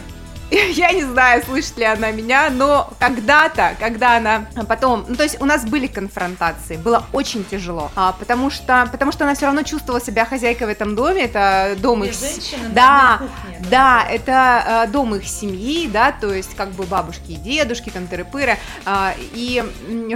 я 0.51 0.91
не 0.93 1.03
знаю, 1.03 1.43
слышит 1.43 1.77
ли 1.77 1.83
она 1.83 2.11
меня, 2.11 2.49
но 2.49 2.89
когда-то, 2.99 3.75
когда 3.79 4.17
она 4.17 4.45
потом, 4.67 5.05
ну 5.07 5.15
то 5.15 5.23
есть 5.23 5.41
у 5.41 5.45
нас 5.45 5.65
были 5.65 5.87
конфронтации, 5.87 6.77
было 6.77 7.05
очень 7.11 7.43
тяжело, 7.43 7.91
а, 7.95 8.13
потому 8.13 8.49
что, 8.49 8.87
потому 8.91 9.11
что 9.11 9.25
она 9.25 9.35
все 9.35 9.45
равно 9.47 9.63
чувствовала 9.63 10.01
себя 10.01 10.25
хозяйкой 10.25 10.67
в 10.67 10.69
этом 10.69 10.95
доме, 10.95 11.23
это 11.23 11.75
дом 11.79 12.03
их, 12.03 12.13
с- 12.13 12.21
да, 12.73 13.21
да, 13.69 14.05
это 14.09 14.85
э, 14.85 14.91
дом 14.91 15.15
их 15.15 15.27
семьи, 15.27 15.87
да, 15.87 16.11
то 16.13 16.33
есть 16.33 16.55
как 16.55 16.71
бы 16.71 16.85
бабушки 16.85 17.31
и 17.31 17.35
дедушки, 17.35 17.89
там 17.89 18.03
тыры-пыры, 18.05 18.57
а, 18.85 19.13
и 19.33 19.63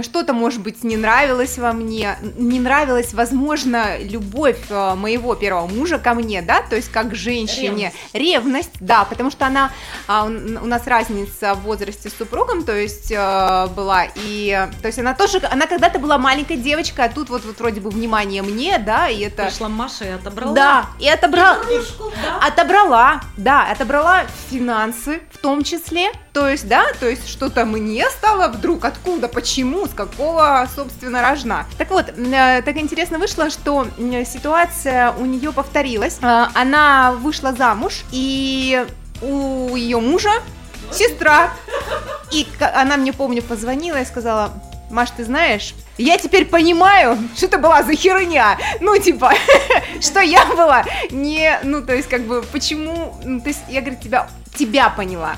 что-то, 0.02 0.32
может 0.32 0.60
быть, 0.60 0.82
не 0.82 0.96
нравилось 0.96 1.58
во 1.58 1.72
мне, 1.72 2.16
не 2.36 2.58
нравилась, 2.60 3.12
возможно, 3.12 3.98
любовь 3.98 4.58
э, 4.70 4.94
моего 4.94 5.34
первого 5.34 5.66
мужа 5.66 5.98
ко 5.98 6.14
мне, 6.14 6.40
да, 6.40 6.62
то 6.62 6.76
есть 6.76 6.90
как 6.90 7.14
женщине, 7.14 7.92
ревность, 8.14 8.70
да, 8.80 9.04
потому 9.04 9.30
что 9.30 9.46
она, 9.46 9.70
а, 10.06 10.21
у 10.24 10.62
у 10.62 10.66
нас 10.66 10.86
разница 10.86 11.54
в 11.54 11.62
возрасте 11.62 12.08
с 12.08 12.14
супругом, 12.14 12.64
то 12.64 12.74
есть 12.74 13.10
э, 13.10 13.66
была, 13.74 14.06
и, 14.14 14.68
то 14.80 14.86
есть 14.86 14.98
она 14.98 15.14
тоже, 15.14 15.40
она 15.50 15.66
когда-то 15.66 15.98
была 15.98 16.18
маленькой 16.18 16.56
девочкой, 16.56 17.06
а 17.06 17.08
тут 17.08 17.28
вот, 17.30 17.44
вот 17.44 17.58
вроде 17.58 17.80
бы 17.80 17.90
внимание 17.90 18.42
мне, 18.42 18.78
да, 18.78 19.08
и 19.08 19.20
это... 19.20 19.44
Пришла 19.44 19.68
Маша 19.68 20.04
и 20.04 20.08
отобрала. 20.08 20.54
Да, 20.54 20.86
и 20.98 21.08
отобрала, 21.08 21.58
отобрала, 22.40 23.20
да, 23.36 23.70
отобрала 23.70 24.22
финансы 24.50 25.20
в 25.32 25.38
том 25.38 25.64
числе, 25.64 26.10
то 26.32 26.48
есть, 26.48 26.66
да, 26.68 26.84
то 26.98 27.08
есть 27.08 27.28
что-то 27.28 27.64
мне 27.64 28.08
стало 28.10 28.48
вдруг, 28.48 28.84
откуда, 28.84 29.28
почему, 29.28 29.86
с 29.86 29.90
какого, 29.90 30.66
собственно, 30.74 31.28
рожна. 31.28 31.66
Так 31.76 31.90
вот, 31.90 32.08
э, 32.08 32.62
так 32.62 32.76
интересно 32.76 33.18
вышло, 33.18 33.50
что 33.50 33.86
ситуация 33.98 35.12
у 35.12 35.26
нее 35.26 35.52
повторилась, 35.52 36.18
Э, 36.22 36.46
она 36.54 37.12
вышла 37.12 37.52
замуж, 37.52 38.02
и 38.12 38.86
у 39.22 39.74
ее 39.76 40.00
мужа 40.00 40.32
сестра, 40.92 41.50
и 42.30 42.46
она 42.60 42.96
мне, 42.96 43.12
помню, 43.12 43.42
позвонила 43.42 44.00
и 44.00 44.04
сказала, 44.04 44.52
Маш, 44.90 45.10
ты 45.10 45.24
знаешь, 45.24 45.74
я 45.96 46.18
теперь 46.18 46.44
понимаю, 46.44 47.16
что 47.34 47.46
это 47.46 47.58
была 47.58 47.82
за 47.82 47.94
херня. 47.94 48.58
Ну, 48.80 48.98
типа, 48.98 49.32
что 50.00 50.20
я 50.20 50.44
была 50.46 50.84
не, 51.10 51.58
ну, 51.62 51.82
то 51.82 51.94
есть, 51.94 52.08
как 52.08 52.22
бы, 52.22 52.42
почему, 52.52 53.14
ну, 53.24 53.40
то 53.40 53.48
есть, 53.48 53.60
я, 53.68 53.80
говорю, 53.80 53.98
тебя, 53.98 54.28
тебя 54.54 54.90
поняла 54.90 55.36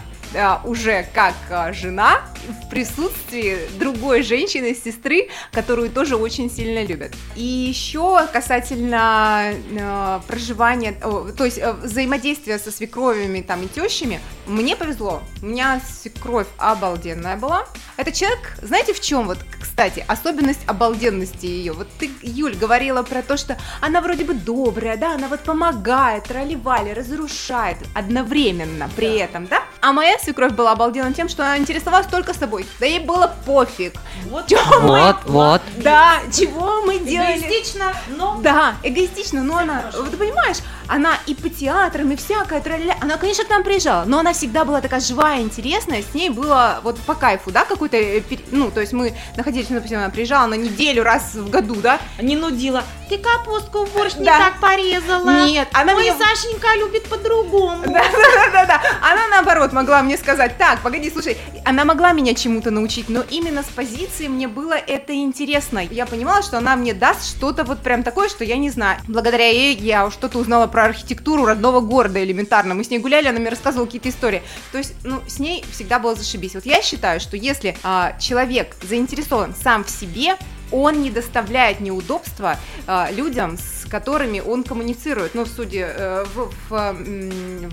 уже 0.64 1.06
как 1.14 1.34
а, 1.50 1.72
жена 1.72 2.22
в 2.48 2.68
присутствии 2.68 3.58
другой 3.78 4.22
женщины, 4.22 4.74
сестры, 4.74 5.28
которую 5.52 5.90
тоже 5.90 6.16
очень 6.16 6.50
сильно 6.50 6.84
любят. 6.84 7.12
И 7.36 7.42
еще 7.42 8.26
касательно 8.32 9.52
э, 9.52 10.20
проживания, 10.26 10.92
то 10.92 11.44
есть 11.44 11.58
э, 11.58 11.72
взаимодействия 11.72 12.58
со 12.58 12.70
свекровями 12.70 13.40
там 13.40 13.62
и 13.62 13.68
тещами, 13.68 14.20
мне 14.46 14.76
повезло. 14.76 15.22
У 15.42 15.46
меня 15.46 15.80
свекровь 15.80 16.46
обалденная 16.58 17.36
была. 17.36 17.66
Это 17.96 18.12
человек, 18.12 18.56
знаете, 18.62 18.92
в 18.92 19.00
чем 19.00 19.26
вот, 19.26 19.38
кстати, 19.60 20.04
особенность 20.06 20.60
обалденности 20.66 21.46
ее. 21.46 21.72
Вот 21.72 21.88
ты, 21.98 22.10
Юль, 22.22 22.56
говорила 22.56 23.02
про 23.02 23.22
то, 23.22 23.36
что 23.36 23.56
она 23.80 24.00
вроде 24.00 24.24
бы 24.24 24.34
добрая, 24.34 24.96
да, 24.96 25.14
она 25.14 25.28
вот 25.28 25.40
помогает, 25.40 26.24
тролливали, 26.24 26.90
разрушает 26.90 27.78
одновременно 27.94 28.90
при 28.96 29.16
этом, 29.16 29.46
да? 29.46 29.62
А 29.80 29.92
моя 29.92 30.18
свекровь 30.24 30.52
была 30.52 30.72
обалдена 30.72 31.12
тем, 31.12 31.28
что 31.28 31.44
она 31.44 31.58
интересовалась 31.58 32.06
только 32.06 32.34
собой. 32.34 32.66
Да 32.80 32.86
ей 32.86 33.00
было 33.00 33.34
пофиг. 33.46 33.94
Вот. 34.26 34.46
Чё 34.48 34.58
мы- 34.80 34.88
Вот, 34.88 35.16
вот. 35.26 35.62
Да, 35.78 36.18
чего 36.32 36.82
мы 36.82 36.98
делали? 36.98 37.38
Эгоистично, 37.38 37.92
но 38.08 38.38
Да, 38.42 38.74
эгоистично, 38.82 39.42
но 39.42 39.58
она, 39.58 39.84
вот 39.96 40.10
ты 40.10 40.16
понимаешь, 40.16 40.56
она 40.86 41.14
и 41.26 41.34
по 41.34 41.48
театрам, 41.48 42.10
и 42.10 42.16
всякое, 42.16 42.60
тра-ля-ля. 42.60 42.96
она, 43.00 43.16
конечно, 43.16 43.44
к 43.44 43.48
нам 43.50 43.62
приезжала, 43.62 44.04
но 44.04 44.18
она 44.18 44.32
всегда 44.34 44.64
была 44.64 44.80
такая 44.82 45.00
живая, 45.00 45.40
интересная, 45.40 46.02
с 46.02 46.14
ней 46.14 46.28
было 46.28 46.80
вот 46.82 46.98
по 47.00 47.14
кайфу, 47.14 47.50
да, 47.50 47.64
какой-то, 47.64 47.96
э, 47.96 48.22
ну, 48.50 48.70
то 48.70 48.80
есть 48.80 48.92
мы 48.92 49.14
находились, 49.36 49.68
ну, 49.70 49.76
допустим, 49.76 49.98
она 49.98 50.10
приезжала 50.10 50.46
на 50.46 50.54
неделю 50.54 51.02
раз 51.02 51.34
в 51.34 51.48
году, 51.48 51.76
да, 51.76 51.98
не 52.20 52.36
нудила. 52.36 52.82
Ты 53.08 53.18
капустку 53.18 53.84
в 53.86 53.92
борщ 53.94 54.14
не 54.16 54.24
Да. 54.24 54.38
так 54.38 54.60
порезала. 54.60 55.46
нет, 55.46 55.68
она 55.72 55.94
Ой, 55.94 56.02
меня... 56.04 56.14
Сашенька 56.18 56.74
любит 56.76 57.04
по-другому. 57.08 57.82
Да-да-да, 57.86 58.80
она 59.02 59.26
наоборот 59.30 59.72
могла 59.72 60.02
мне 60.02 60.16
сказать, 60.18 60.58
так, 60.58 60.80
погоди, 60.80 61.10
слушай, 61.10 61.36
она 61.64 61.84
могла 61.84 62.12
меня 62.12 62.34
чему-то 62.34 62.70
научить, 62.70 63.08
но 63.08 63.22
именно 63.30 63.62
с 63.62 63.66
позиции 63.66 64.03
мне 64.28 64.48
было 64.48 64.74
это 64.74 65.14
интересно. 65.14 65.78
Я 65.78 66.06
понимала, 66.06 66.42
что 66.42 66.58
она 66.58 66.76
мне 66.76 66.94
даст 66.94 67.26
что-то 67.26 67.64
вот 67.64 67.80
прям 67.80 68.02
такое, 68.02 68.28
что 68.28 68.44
я 68.44 68.56
не 68.56 68.70
знаю. 68.70 69.00
Благодаря 69.08 69.48
ей 69.48 69.76
я 69.76 70.10
что-то 70.10 70.38
узнала 70.38 70.66
про 70.66 70.84
архитектуру 70.84 71.44
родного 71.44 71.80
города 71.80 72.22
элементарно. 72.22 72.74
Мы 72.74 72.84
с 72.84 72.90
ней 72.90 72.98
гуляли, 72.98 73.28
она 73.28 73.38
мне 73.38 73.48
рассказывала 73.48 73.86
какие-то 73.86 74.08
истории. 74.08 74.42
То 74.72 74.78
есть, 74.78 74.94
ну, 75.04 75.20
с 75.26 75.38
ней 75.38 75.64
всегда 75.70 75.98
было 75.98 76.14
зашибись. 76.14 76.54
Вот 76.54 76.66
я 76.66 76.82
считаю, 76.82 77.20
что 77.20 77.36
если 77.36 77.76
а, 77.82 78.16
человек 78.18 78.76
заинтересован 78.82 79.54
сам 79.54 79.84
в 79.84 79.90
себе, 79.90 80.36
он 80.70 81.02
не 81.02 81.10
доставляет 81.10 81.80
неудобства 81.80 82.58
а, 82.86 83.10
людям, 83.10 83.56
с 83.58 83.88
которыми 83.88 84.40
он 84.40 84.64
коммуницирует, 84.64 85.34
ну, 85.34 85.44
в 85.44 85.48
суде, 85.48 85.86
э, 85.88 86.24
в, 86.34 86.50
в, 86.68 86.96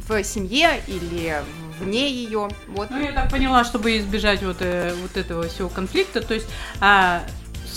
в 0.07 0.23
семье 0.23 0.81
или 0.87 1.41
вне 1.81 2.09
ее, 2.09 2.49
вот. 2.67 2.89
Ну, 2.89 2.99
я 2.99 3.11
так 3.11 3.29
поняла, 3.29 3.63
чтобы 3.63 3.97
избежать 3.97 4.41
вот, 4.43 4.57
э, 4.59 4.93
вот 5.01 5.17
этого 5.17 5.47
всего 5.47 5.69
конфликта, 5.69 6.21
то 6.21 6.33
есть 6.33 6.47
а, 6.79 7.23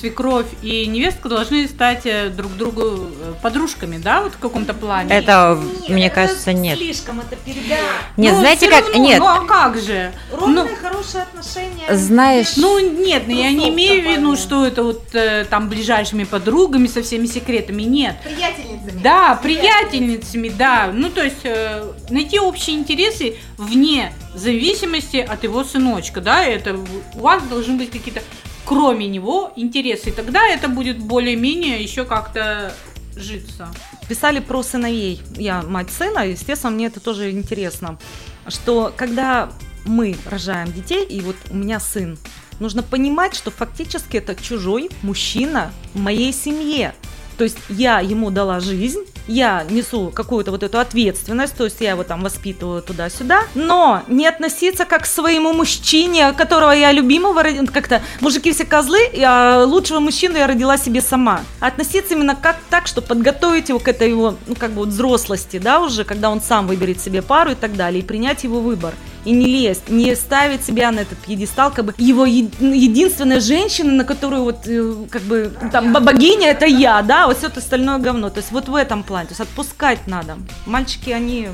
свекровь 0.04 0.46
и 0.62 0.86
невестка 0.86 1.28
должны 1.28 1.66
стать 1.68 2.04
э, 2.04 2.28
друг 2.28 2.52
другу 2.56 2.82
э, 2.84 3.34
подружками, 3.42 3.98
да, 3.98 4.22
вот 4.22 4.34
в 4.34 4.38
каком-то 4.38 4.74
плане? 4.74 5.14
Это, 5.14 5.58
Нет, 5.80 5.88
мне 5.88 6.06
это 6.06 6.14
кажется, 6.14 6.52
нет. 6.52 6.78
Слишком 6.78 7.20
это 7.20 7.36
передать. 7.36 7.78
Нет, 8.16 8.34
Ну, 8.34 8.40
знаете 8.40 8.68
как? 8.68 8.86
равно, 8.86 9.02
Нет, 9.02 9.18
Ну, 9.18 9.26
а 9.26 9.46
как 9.46 9.78
же? 9.78 10.12
Ровные, 10.32 10.64
Ну, 10.64 10.68
хорошие 10.82 11.22
отношения. 11.22 11.94
знаешь, 11.94 12.56
Ну 12.56 12.78
нет, 12.78 13.24
ну, 13.26 13.34
я 13.34 13.52
не 13.52 13.70
имею 13.70 14.02
в 14.02 14.06
виду, 14.06 14.36
что 14.36 14.66
это 14.66 14.82
вот 14.82 15.14
э, 15.14 15.46
там 15.48 15.68
ближайшими 15.68 16.24
подругами 16.24 16.86
со 16.86 17.02
всеми 17.02 17.26
секретами, 17.26 17.82
нет. 17.82 18.16
Приятельницами. 18.84 19.02
Да, 19.02 19.34
приятельницами, 19.36 20.48
да. 20.48 20.90
Ну, 20.92 21.10
то 21.10 21.22
есть 21.22 21.44
э, 21.44 21.92
найти 22.10 22.38
общие 22.38 22.76
интересы 22.76 23.36
вне 23.56 24.12
зависимости 24.34 25.16
от 25.16 25.44
его 25.44 25.64
сыночка, 25.64 26.20
да, 26.20 26.44
это 26.44 26.78
у 27.14 27.20
вас 27.20 27.42
должны 27.44 27.78
быть 27.78 27.90
какие-то, 27.90 28.22
кроме 28.64 29.06
него, 29.06 29.52
интересы. 29.56 30.10
И 30.10 30.12
тогда 30.12 30.46
это 30.46 30.68
будет 30.68 30.98
более-менее 30.98 31.82
еще 31.82 32.04
как-то 32.04 32.74
житься. 33.16 33.68
Писали 34.08 34.40
про 34.40 34.62
сыновей. 34.62 35.22
Я 35.36 35.62
мать 35.62 35.90
сына, 35.90 36.26
естественно, 36.26 36.72
мне 36.72 36.86
это 36.86 37.00
тоже 37.00 37.30
интересно. 37.30 37.98
Что 38.48 38.92
когда 38.94 39.50
мы 39.86 40.16
рожаем 40.26 40.72
детей, 40.72 41.04
и 41.04 41.20
вот 41.20 41.36
у 41.50 41.54
меня 41.54 41.80
сын, 41.80 42.18
нужно 42.60 42.82
понимать, 42.82 43.34
что 43.34 43.50
фактически 43.50 44.16
это 44.16 44.34
чужой 44.34 44.90
мужчина 45.02 45.72
в 45.94 46.00
моей 46.00 46.32
семье. 46.32 46.94
То 47.36 47.44
есть 47.44 47.58
я 47.68 48.00
ему 48.00 48.30
дала 48.30 48.60
жизнь, 48.60 49.00
я 49.26 49.64
несу 49.68 50.12
какую-то 50.14 50.50
вот 50.50 50.62
эту 50.62 50.78
ответственность, 50.78 51.56
то 51.56 51.64
есть 51.64 51.80
я 51.80 51.90
его 51.92 52.04
там 52.04 52.22
воспитываю 52.22 52.82
туда-сюда, 52.82 53.42
но 53.54 54.02
не 54.08 54.26
относиться 54.26 54.84
как 54.84 55.04
к 55.04 55.06
своему 55.06 55.52
мужчине, 55.52 56.32
которого 56.32 56.72
я 56.72 56.92
любимого, 56.92 57.42
роди- 57.42 57.66
как-то 57.66 58.02
мужики 58.20 58.52
все 58.52 58.64
козлы, 58.64 58.98
а 59.24 59.64
лучшего 59.64 60.00
мужчину 60.00 60.36
я 60.36 60.46
родила 60.46 60.76
себе 60.76 61.00
сама. 61.00 61.40
Относиться 61.60 62.14
именно 62.14 62.36
как 62.36 62.56
так, 62.70 62.86
что 62.86 63.00
подготовить 63.02 63.68
его 63.70 63.78
к 63.78 63.88
этой 63.88 64.10
его, 64.10 64.34
ну 64.46 64.54
как 64.54 64.70
бы 64.72 64.80
вот 64.80 64.88
взрослости, 64.88 65.58
да, 65.58 65.80
уже, 65.80 66.04
когда 66.04 66.30
он 66.30 66.40
сам 66.40 66.66
выберет 66.66 67.00
себе 67.00 67.22
пару 67.22 67.52
и 67.52 67.54
так 67.54 67.76
далее, 67.76 68.02
и 68.02 68.06
принять 68.06 68.44
его 68.44 68.60
выбор. 68.60 68.94
И 69.24 69.32
не 69.32 69.46
лезть, 69.46 69.88
не 69.88 70.14
ставить 70.16 70.64
себя 70.64 70.90
на 70.90 71.00
этот 71.00 71.18
пьедестал, 71.18 71.70
как 71.72 71.84
бы 71.86 71.94
его 71.98 72.26
е- 72.26 72.48
единственная 72.60 73.40
женщина, 73.40 73.92
на 73.92 74.04
которую 74.04 74.42
вот 74.44 74.66
э, 74.66 74.94
как 75.10 75.22
бы 75.22 75.50
там 75.72 75.92
бо- 75.92 76.00
богиня 76.00 76.48
это 76.50 76.66
я, 76.66 77.00
да, 77.02 77.26
вот 77.26 77.38
все 77.38 77.48
остальное 77.48 77.98
говно. 77.98 78.28
То 78.30 78.40
есть 78.40 78.52
вот 78.52 78.68
в 78.68 78.74
этом 78.74 79.02
плане, 79.02 79.28
то 79.28 79.32
есть 79.32 79.40
отпускать 79.40 80.06
надо. 80.06 80.36
Мальчики, 80.66 81.10
они 81.10 81.48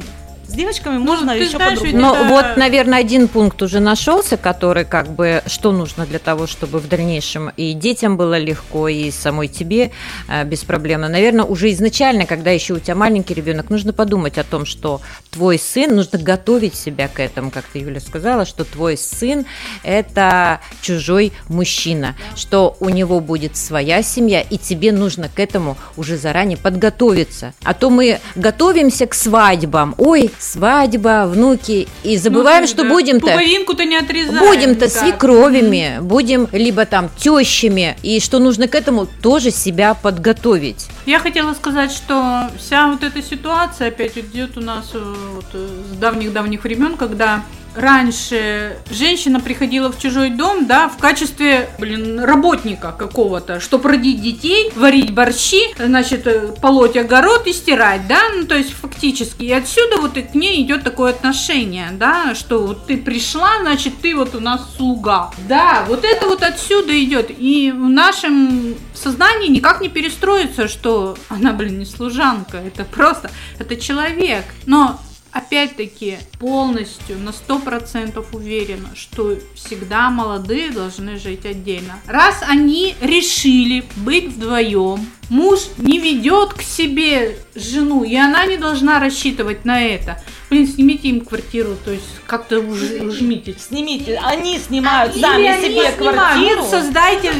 с 0.51 0.53
девочками 0.53 0.99
можно 0.99 1.33
Ну, 1.33 1.39
ты 1.39 1.45
еще 1.45 1.57
знаешь, 1.57 1.79
по-другому. 1.79 2.07
Ну 2.07 2.15
Это- 2.15 2.29
вот, 2.29 2.57
наверное, 2.57 2.99
один 2.99 3.29
пункт 3.29 3.63
уже 3.63 3.81
нашелся, 3.81 4.37
который 4.37 4.85
как 4.85 5.09
бы 5.09 5.43
что 5.47 5.73
нужно 5.73 6.07
для 6.07 6.19
того, 6.19 6.47
чтобы 6.47 6.79
в 6.79 6.89
дальнейшем 6.89 7.51
и 7.57 7.73
детям 7.73 8.17
было 8.17 8.39
легко, 8.39 8.89
и 8.89 9.11
самой 9.11 9.49
тебе 9.49 9.93
э, 10.29 10.45
без 10.45 10.65
проблем. 10.65 11.03
Наверное, 11.03 11.45
уже 11.45 11.71
изначально, 11.73 12.27
когда 12.27 12.51
еще 12.51 12.75
у 12.75 12.79
тебя 12.79 12.95
маленький 12.95 13.35
ребенок, 13.35 13.71
нужно 13.71 13.93
подумать 13.93 14.39
о 14.39 14.45
том, 14.45 14.67
что 14.67 15.01
твой 15.31 15.59
сын, 15.59 15.95
нужно 15.95 16.19
готовить 16.19 16.75
себя 16.75 17.09
к 17.09 17.21
этому, 17.21 17.51
как 17.51 17.65
ты, 17.65 17.79
Юля, 17.79 18.01
сказала, 18.01 18.45
что 18.45 18.65
твой 18.65 18.97
сын– 18.97 19.47
это 19.83 20.61
чужой 20.83 21.33
мужчина, 21.49 22.17
что 22.37 22.77
у 22.81 22.89
него 22.89 23.21
будет 23.21 23.57
своя 23.57 24.03
семья, 24.03 24.41
и 24.41 24.59
тебе 24.59 24.93
нужно 24.93 25.29
к 25.29 25.39
этому 25.39 25.77
уже 25.97 26.17
заранее 26.17 26.59
подготовиться. 26.59 27.55
А 27.63 27.75
то 27.75 27.91
мы 27.91 28.19
готовимся 28.35 29.07
к 29.07 29.15
свадьбам, 29.15 29.95
ой, 29.99 30.31
свадьба, 30.41 31.27
внуки, 31.27 31.87
и 32.03 32.17
забываем, 32.17 32.63
Ну, 32.63 32.67
что 32.69 32.83
да. 32.83 32.89
будем-то... 32.89 33.27
Пуповинку-то 33.27 33.85
не 33.85 33.97
отрезаем. 33.97 34.39
Будем-то 34.41 34.87
никак. 34.87 35.03
свекровями, 35.03 35.99
будем 36.01 36.49
либо 36.53 36.87
там 36.87 37.11
тещами, 37.19 37.97
и 38.03 38.21
что 38.21 38.39
нужно 38.39 38.67
к 38.69 38.75
этому 38.75 39.07
тоже 39.07 39.51
себя 39.51 39.95
подготовить. 39.95 40.89
Я 41.07 41.19
хотела 41.19 41.53
сказать, 41.55 41.93
что 41.93 42.51
вся 42.59 42.89
вот 42.91 43.03
эта 43.03 43.23
ситуация 43.23 43.89
опять 43.89 44.17
идет 44.19 44.57
у 44.57 44.61
нас 44.61 44.91
э, 44.95 45.15
вот, 45.35 45.47
э, 45.53 45.69
с 45.93 45.97
давних-давних 45.97 46.65
времен, 46.65 46.97
когда 46.97 47.43
раньше 47.75 48.79
женщина 48.91 49.41
приходила 49.41 49.91
в 49.93 49.99
чужой 49.99 50.31
дом, 50.31 50.67
да, 50.67 50.89
в 50.89 50.99
качестве, 50.99 51.71
блин, 51.79 52.21
работника 52.21 52.93
какого-то, 52.93 53.61
чтобы 53.61 53.91
родить 53.91 54.21
детей, 54.21 54.73
варить 54.75 55.13
борщи, 55.13 55.63
значит, 55.79 56.27
э, 56.27 56.55
полоть 56.61 56.97
огород 56.97 57.47
и 57.47 57.53
стирать, 57.53 58.07
да, 58.09 58.21
ну, 58.35 58.47
то 58.47 58.57
есть 58.57 58.73
фактически. 58.73 59.45
И 59.45 59.53
отсюда 59.53 60.01
вот 60.01 60.17
и 60.17 60.23
к 60.23 60.35
ней 60.35 60.63
идет 60.63 60.85
такое 60.85 61.11
отношение, 61.11 61.89
да, 61.93 62.35
что 62.35 62.67
вот 62.67 62.87
ты 62.87 62.97
пришла, 62.97 63.61
значит, 63.61 63.95
ты 64.01 64.15
вот 64.15 64.35
у 64.35 64.41
нас 64.41 64.63
слуга. 64.77 65.31
Да, 65.49 65.85
вот 65.89 66.05
это 66.05 66.27
вот 66.27 66.43
отсюда 66.43 66.93
идет. 67.03 67.31
И 67.31 67.73
в 67.73 67.89
нашем 67.89 68.75
сознании 68.95 69.49
никак 69.49 69.81
не 69.81 69.89
перестроится, 69.89 70.69
что 70.69 71.17
она, 71.29 71.53
блин, 71.53 71.79
не 71.79 71.85
служанка, 71.85 72.59
это 72.59 72.85
просто, 72.85 73.31
это 73.59 73.77
человек. 73.77 74.45
Но 74.67 75.01
опять-таки 75.33 76.19
полностью 76.39 77.19
на 77.19 77.33
сто 77.33 77.59
процентов 77.59 78.35
уверена, 78.35 78.91
что 78.95 79.37
всегда 79.55 80.11
молодые 80.11 80.71
должны 80.71 81.19
жить 81.19 81.47
отдельно. 81.47 81.99
Раз 82.07 82.43
они 82.47 82.95
решили 83.01 83.85
быть 83.97 84.29
вдвоем, 84.29 85.07
муж 85.29 85.61
не 85.79 85.99
ведет 85.99 86.55
к 86.55 86.63
себе 86.63 87.37
жену, 87.55 88.03
и 88.05 88.17
она 88.17 88.47
не 88.47 88.57
должна 88.57 88.99
рассчитывать 88.99 89.65
на 89.65 89.81
это. 89.83 90.23
Блин, 90.51 90.67
снимите 90.67 91.09
им 91.09 91.21
квартиру, 91.25 91.77
то 91.85 91.93
есть 91.93 92.05
как-то 92.27 92.59
уж- 92.59 93.01
ужмите. 93.03 93.55
Снимите, 93.59 94.21
они 94.25 94.59
снимают 94.59 95.15
Или 95.15 95.23
сами 95.23 95.47
они 95.47 95.65
себе 95.69 95.93
квартиру. 95.93 96.65
создайте. 96.69 97.33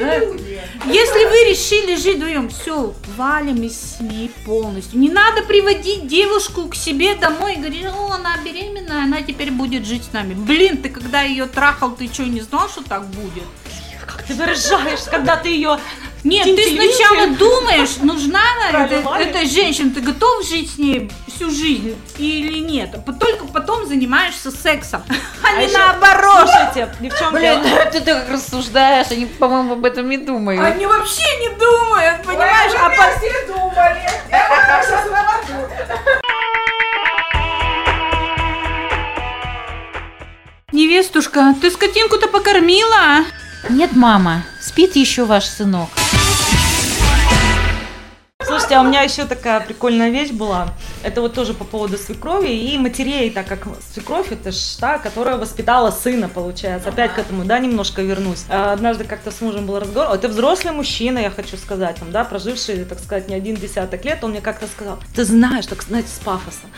да. 0.00 0.20
Если 0.86 1.24
вы 1.28 1.50
решили 1.50 1.96
жить 1.96 2.16
вдвоем, 2.16 2.48
все, 2.48 2.94
валим 3.16 3.62
из 3.62 3.96
семьи 3.98 4.30
полностью. 4.46 4.98
Не 4.98 5.08
надо 5.10 5.42
приводить 5.42 6.06
девушку 6.06 6.68
к 6.68 6.74
себе 6.74 7.14
домой 7.14 7.33
и 7.48 7.56
говорить, 7.56 7.86
о, 7.86 8.12
она 8.12 8.36
беременная, 8.44 9.04
она 9.04 9.22
теперь 9.22 9.50
будет 9.50 9.86
жить 9.86 10.04
с 10.04 10.12
нами. 10.12 10.34
Блин, 10.34 10.78
ты 10.78 10.88
когда 10.88 11.22
ее 11.22 11.46
трахал, 11.46 11.92
ты 11.92 12.12
что, 12.12 12.24
не 12.24 12.40
знал, 12.40 12.68
что 12.68 12.82
так 12.82 13.06
будет? 13.06 13.44
Как 14.06 14.22
ты 14.22 14.34
выражаешь, 14.34 15.00
когда 15.10 15.36
ты 15.36 15.48
ее 15.48 15.78
Нет, 16.24 16.44
ты 16.44 16.76
сначала 16.76 17.28
думаешь, 17.28 17.96
нужна 18.02 18.40
она 18.70 18.86
эта, 19.18 19.46
женщина, 19.46 19.90
ты 19.92 20.00
готов 20.00 20.46
жить 20.46 20.72
с 20.72 20.78
ней 20.78 21.10
всю 21.34 21.50
жизнь 21.50 21.96
или 22.18 22.58
нет. 22.58 22.94
А 22.94 23.12
Только 23.12 23.46
потом 23.46 23.86
занимаешься 23.86 24.50
сексом, 24.50 25.02
а 25.42 25.58
не 25.58 25.66
еще- 25.66 25.78
наоборот. 25.78 26.48
Слушайте, 26.48 26.94
девчонки, 27.00 27.90
ты 27.92 28.00
так 28.00 28.28
рассуждаешь, 28.30 29.10
они, 29.10 29.26
по-моему, 29.26 29.74
об 29.74 29.84
этом 29.84 30.08
не 30.08 30.18
думают. 30.18 30.62
Они 30.64 30.86
вообще 30.86 31.24
не 31.40 31.48
думают, 31.56 32.22
понимаешь? 32.24 32.72
А 32.78 32.90
по- 32.90 33.04
Невестушка, 40.74 41.54
ты 41.60 41.70
скотинку-то 41.70 42.26
покормила? 42.26 43.24
Нет, 43.70 43.92
мама, 43.94 44.42
спит 44.60 44.96
еще 44.96 45.24
ваш 45.24 45.44
сынок. 45.44 45.88
Слушайте, 48.42 48.74
а 48.74 48.80
у 48.80 48.84
меня 48.84 49.02
еще 49.02 49.24
такая 49.24 49.60
прикольная 49.60 50.10
вещь 50.10 50.32
была. 50.32 50.74
Это 51.04 51.20
вот 51.20 51.32
тоже 51.32 51.54
по 51.54 51.62
поводу 51.62 51.96
свекрови 51.96 52.48
и 52.50 52.76
матерей, 52.76 53.30
так 53.30 53.46
как 53.46 53.68
свекровь 53.92 54.32
это 54.32 54.50
ж 54.50 54.56
та, 54.80 54.98
которая 54.98 55.36
воспитала 55.36 55.92
сына, 55.92 56.28
получается. 56.28 56.88
Опять 56.88 57.14
к 57.14 57.20
этому, 57.20 57.44
да, 57.44 57.60
немножко 57.60 58.02
вернусь. 58.02 58.44
А, 58.48 58.72
Однажды 58.72 59.04
как-то 59.04 59.30
с 59.30 59.40
мужем 59.40 59.66
был 59.66 59.78
разговор. 59.78 60.12
Это 60.12 60.26
взрослый 60.26 60.72
мужчина, 60.74 61.20
я 61.20 61.30
хочу 61.30 61.56
сказать 61.56 62.00
вам, 62.00 62.10
да, 62.10 62.24
проживший, 62.24 62.84
так 62.84 62.98
сказать, 62.98 63.28
не 63.28 63.36
один 63.36 63.54
десяток 63.54 64.04
лет. 64.04 64.24
Он 64.24 64.32
мне 64.32 64.40
как-то 64.40 64.66
сказал, 64.66 64.98
ты 65.14 65.24
знаешь, 65.24 65.66
так 65.66 65.84
знаете, 65.84 66.08
с 66.08 66.18
пафосом, 66.18 66.68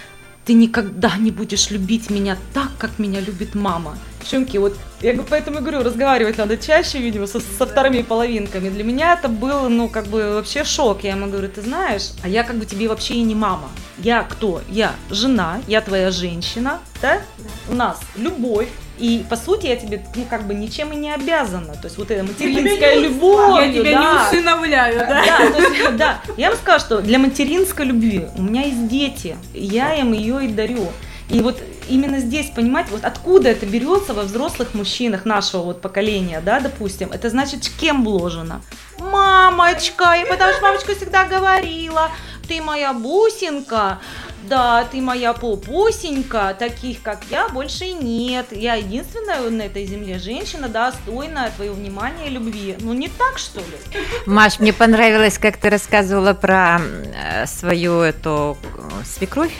ты 0.46 0.54
никогда 0.54 1.16
не 1.16 1.32
будешь 1.32 1.70
любить 1.70 2.08
меня 2.08 2.38
так, 2.54 2.70
как 2.78 2.98
меня 2.98 3.20
любит 3.20 3.56
мама. 3.56 3.98
Девчонки, 4.20 4.56
вот 4.58 4.76
я 5.00 5.12
поэтому 5.28 5.60
говорю, 5.60 5.82
разговаривать 5.82 6.38
надо 6.38 6.56
чаще, 6.56 6.98
видимо, 6.98 7.26
со, 7.26 7.40
со 7.40 7.66
вторыми 7.66 8.02
половинками. 8.02 8.68
Для 8.68 8.84
меня 8.84 9.14
это 9.14 9.28
был, 9.28 9.68
ну, 9.68 9.88
как 9.88 10.06
бы 10.06 10.34
вообще 10.34 10.64
шок. 10.64 11.02
Я 11.02 11.10
ему 11.12 11.26
говорю, 11.26 11.48
ты 11.48 11.62
знаешь, 11.62 12.12
а 12.22 12.28
я 12.28 12.44
как 12.44 12.56
бы 12.56 12.64
тебе 12.64 12.88
вообще 12.88 13.14
и 13.14 13.22
не 13.22 13.34
мама. 13.34 13.68
Я 13.98 14.22
кто? 14.22 14.62
Я 14.68 14.94
жена, 15.10 15.60
я 15.66 15.80
твоя 15.80 16.12
женщина, 16.12 16.80
да? 17.02 17.20
У 17.68 17.74
нас 17.74 18.00
любовь. 18.16 18.68
И 18.98 19.24
по 19.28 19.36
сути 19.36 19.66
я 19.66 19.76
тебе, 19.76 20.02
ну, 20.14 20.24
как 20.24 20.46
бы 20.46 20.54
ничем 20.54 20.92
и 20.92 20.96
не 20.96 21.12
обязана. 21.12 21.74
То 21.74 21.84
есть 21.84 21.98
вот 21.98 22.10
эта 22.10 22.22
материнская 22.24 22.96
любовь. 23.00 23.66
Я 23.66 23.72
тебя 23.72 24.00
не 24.00 24.38
усыновляю, 24.38 24.98
да? 24.98 25.24
Да, 25.26 25.50
то 25.50 25.62
есть, 25.62 25.96
да. 25.96 26.20
Я 26.36 26.50
вам 26.50 26.58
скажу, 26.58 26.80
что 26.80 27.00
для 27.02 27.18
материнской 27.18 27.84
любви 27.84 28.26
у 28.36 28.42
меня 28.42 28.62
есть 28.62 28.88
дети, 28.88 29.36
я 29.52 29.94
им 29.94 30.12
ее 30.12 30.46
и 30.46 30.48
дарю. 30.48 30.88
И 31.28 31.40
вот 31.40 31.60
именно 31.88 32.20
здесь, 32.20 32.50
понимаете, 32.50 32.90
вот 32.92 33.04
откуда 33.04 33.48
это 33.48 33.66
берется 33.66 34.14
во 34.14 34.22
взрослых 34.22 34.74
мужчинах 34.74 35.24
нашего 35.24 35.62
вот 35.62 35.80
поколения, 35.80 36.40
да, 36.40 36.60
допустим, 36.60 37.10
это 37.10 37.30
значит, 37.30 37.68
кем 37.80 38.04
вложено? 38.04 38.62
Мамочка, 38.98 40.14
и 40.14 40.24
потому 40.28 40.52
что 40.52 40.62
мамочка 40.62 40.94
всегда 40.94 41.24
говорила, 41.24 42.10
ты 42.46 42.62
моя 42.62 42.92
бусинка, 42.92 43.98
да, 44.48 44.84
ты 44.90 45.00
моя 45.00 45.32
попусенька, 45.32 46.56
таких 46.58 47.02
как 47.02 47.20
я 47.30 47.48
больше 47.48 47.92
нет. 47.92 48.46
Я 48.50 48.74
единственная 48.74 49.48
на 49.50 49.62
этой 49.62 49.86
земле 49.86 50.18
женщина, 50.18 50.68
достойная 50.68 51.50
твоего 51.50 51.74
внимания 51.74 52.26
и 52.26 52.30
любви. 52.30 52.76
Ну 52.80 52.92
не 52.92 53.08
так, 53.08 53.38
что 53.38 53.60
ли? 53.60 53.66
Маш, 54.26 54.58
мне 54.58 54.72
понравилось, 54.72 55.38
как 55.38 55.56
ты 55.56 55.70
рассказывала 55.70 56.34
про 56.34 56.80
э, 56.80 57.46
свою 57.46 58.00
эту 58.00 58.56
э, 58.62 59.04
свекровь, 59.04 59.54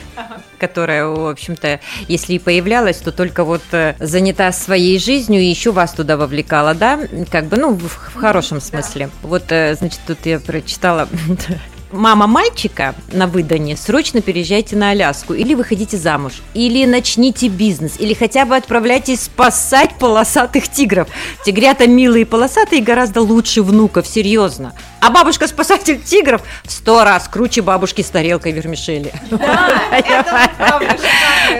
которая, 0.58 1.06
в 1.06 1.28
общем-то, 1.28 1.80
если 2.08 2.34
и 2.34 2.38
появлялась, 2.38 2.98
то 2.98 3.12
только 3.12 3.44
вот 3.44 3.62
э, 3.72 3.94
занята 4.00 4.52
своей 4.52 4.98
жизнью 4.98 5.40
и 5.40 5.46
еще 5.46 5.72
вас 5.72 5.92
туда 5.92 6.16
вовлекала, 6.16 6.74
да? 6.74 7.00
Как 7.30 7.46
бы, 7.46 7.56
ну, 7.56 7.74
в, 7.74 7.88
в 7.88 8.14
хорошем 8.14 8.60
смысле. 8.60 9.10
Вот, 9.22 9.44
значит, 9.48 10.00
тут 10.06 10.18
я 10.24 10.38
прочитала 10.38 11.08
Мама 11.92 12.26
мальчика 12.26 12.96
на 13.12 13.28
выданье, 13.28 13.76
срочно 13.76 14.20
переезжайте 14.20 14.74
на 14.74 14.90
Аляску, 14.90 15.34
или 15.34 15.54
выходите 15.54 15.96
замуж, 15.96 16.42
или 16.52 16.84
начните 16.84 17.46
бизнес, 17.46 17.94
или 18.00 18.12
хотя 18.12 18.44
бы 18.44 18.56
отправляйтесь 18.56 19.22
спасать 19.22 19.96
полосатых 19.96 20.68
тигров. 20.68 21.08
Тигрята 21.44 21.86
милые 21.86 22.22
и 22.22 22.24
полосатые 22.24 22.82
гораздо 22.82 23.20
лучше 23.20 23.62
внуков, 23.62 24.06
серьезно. 24.08 24.74
А 25.00 25.10
бабушка-спасатель 25.10 26.02
тигров 26.02 26.42
в 26.64 26.72
сто 26.72 27.04
раз 27.04 27.28
круче 27.28 27.62
бабушки 27.62 28.02
с 28.02 28.10
тарелкой 28.10 28.52
вермишели. 28.52 29.12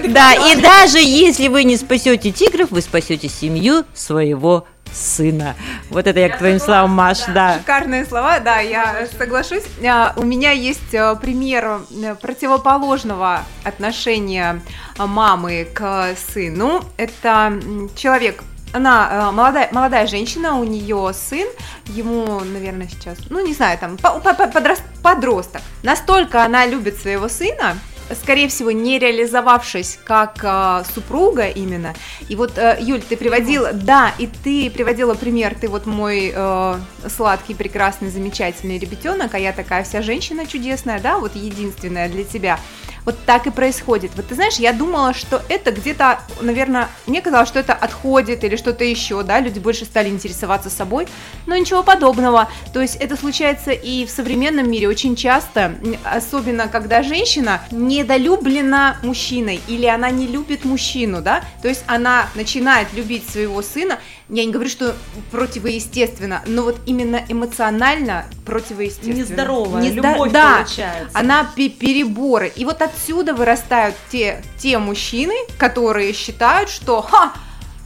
Да, 0.08 0.34
и 0.34 0.60
даже 0.60 0.98
если 0.98 1.48
вы 1.48 1.64
не 1.64 1.76
спасете 1.76 2.32
тигров, 2.32 2.70
вы 2.70 2.80
спасете 2.80 3.28
семью 3.28 3.84
своего 3.94 4.66
сына. 4.92 5.54
Вот 5.90 6.06
это 6.06 6.20
я 6.20 6.28
к 6.28 6.38
твоим 6.38 6.58
словам, 6.58 6.90
Маш, 6.90 7.18
да. 7.34 7.58
Шикарные 7.58 8.04
слова, 8.06 8.40
да, 8.40 8.60
я 8.60 9.06
соглашусь. 9.18 9.64
А, 9.86 10.12
У 10.16 10.22
меня 10.24 10.50
есть 10.52 10.92
э, 10.94 11.16
пример 11.16 11.80
э, 11.90 12.14
противоположного 12.20 13.42
отношения 13.64 14.60
мамы 14.98 15.66
к 15.72 16.14
сыну. 16.32 16.82
Это 16.96 17.60
человек 17.96 18.42
она 18.72 19.08
э, 19.10 19.30
молодая, 19.32 19.68
молодая 19.72 20.06
женщина, 20.06 20.56
у 20.58 20.64
нее 20.64 21.12
сын, 21.14 21.46
ему, 21.86 22.40
наверное, 22.40 22.88
сейчас, 22.88 23.16
ну, 23.30 23.44
не 23.46 23.54
знаю, 23.54 23.78
там, 23.78 23.96
по- 23.96 24.18
по- 24.20 24.34
по- 24.34 24.48
подрос- 24.48 24.82
подросток. 25.02 25.62
Настолько 25.82 26.42
она 26.44 26.66
любит 26.66 26.98
своего 27.00 27.28
сына, 27.28 27.78
скорее 28.14 28.48
всего, 28.48 28.70
не 28.70 28.98
реализовавшись 28.98 29.98
как 30.04 30.38
э, 30.42 30.84
супруга 30.94 31.48
именно. 31.48 31.94
И 32.28 32.36
вот, 32.36 32.58
э, 32.58 32.78
Юль, 32.80 33.02
ты 33.02 33.16
приводила, 33.16 33.72
да, 33.72 34.12
и 34.18 34.26
ты 34.26 34.70
приводила 34.70 35.14
пример, 35.14 35.54
ты 35.60 35.68
вот 35.68 35.86
мой 35.86 36.32
э, 36.34 36.74
сладкий, 37.08 37.54
прекрасный, 37.54 38.10
замечательный 38.10 38.78
ребятенок, 38.78 39.34
а 39.34 39.38
я 39.38 39.52
такая 39.52 39.84
вся 39.84 40.02
женщина 40.02 40.46
чудесная, 40.46 41.00
да, 41.00 41.18
вот 41.18 41.34
единственная 41.34 42.08
для 42.08 42.24
тебя. 42.24 42.58
Вот 43.06 43.16
так 43.24 43.46
и 43.46 43.50
происходит. 43.50 44.10
Вот 44.16 44.26
ты 44.26 44.34
знаешь, 44.34 44.56
я 44.56 44.72
думала, 44.72 45.14
что 45.14 45.40
это 45.48 45.70
где-то, 45.70 46.18
наверное, 46.40 46.88
мне 47.06 47.22
казалось, 47.22 47.48
что 47.48 47.60
это 47.60 47.72
отходит 47.72 48.42
или 48.42 48.56
что-то 48.56 48.84
еще, 48.84 49.22
да, 49.22 49.38
люди 49.40 49.60
больше 49.60 49.84
стали 49.84 50.08
интересоваться 50.08 50.70
собой, 50.70 51.06
но 51.46 51.56
ничего 51.56 51.84
подобного. 51.84 52.50
То 52.74 52.82
есть 52.82 52.96
это 52.96 53.16
случается 53.16 53.70
и 53.70 54.04
в 54.04 54.10
современном 54.10 54.68
мире 54.68 54.88
очень 54.88 55.14
часто, 55.14 55.76
особенно 56.04 56.66
когда 56.66 57.04
женщина 57.04 57.62
недолюблена 57.70 58.96
мужчиной 59.04 59.60
или 59.68 59.86
она 59.86 60.10
не 60.10 60.26
любит 60.26 60.64
мужчину, 60.64 61.22
да, 61.22 61.44
то 61.62 61.68
есть 61.68 61.84
она 61.86 62.28
начинает 62.34 62.92
любить 62.92 63.28
своего 63.30 63.62
сына, 63.62 64.00
я 64.28 64.44
не 64.44 64.50
говорю, 64.50 64.68
что 64.68 64.96
противоестественно, 65.30 66.42
но 66.46 66.62
вот 66.62 66.80
именно 66.86 67.22
эмоционально 67.28 68.26
противоестественно. 68.44 69.14
Нездоровая 69.14 69.82
Нездо- 69.82 69.94
любовь 70.12 70.32
да, 70.32 70.56
получается. 70.56 71.10
она 71.18 71.48
пе- 71.54 71.68
переборы. 71.68 72.52
И 72.56 72.64
вот 72.64 72.82
отсюда 72.96 73.34
вырастают 73.34 73.94
те, 74.10 74.42
те 74.58 74.78
мужчины, 74.78 75.34
которые 75.58 76.12
считают, 76.12 76.70
что 76.70 77.02
ха, 77.02 77.32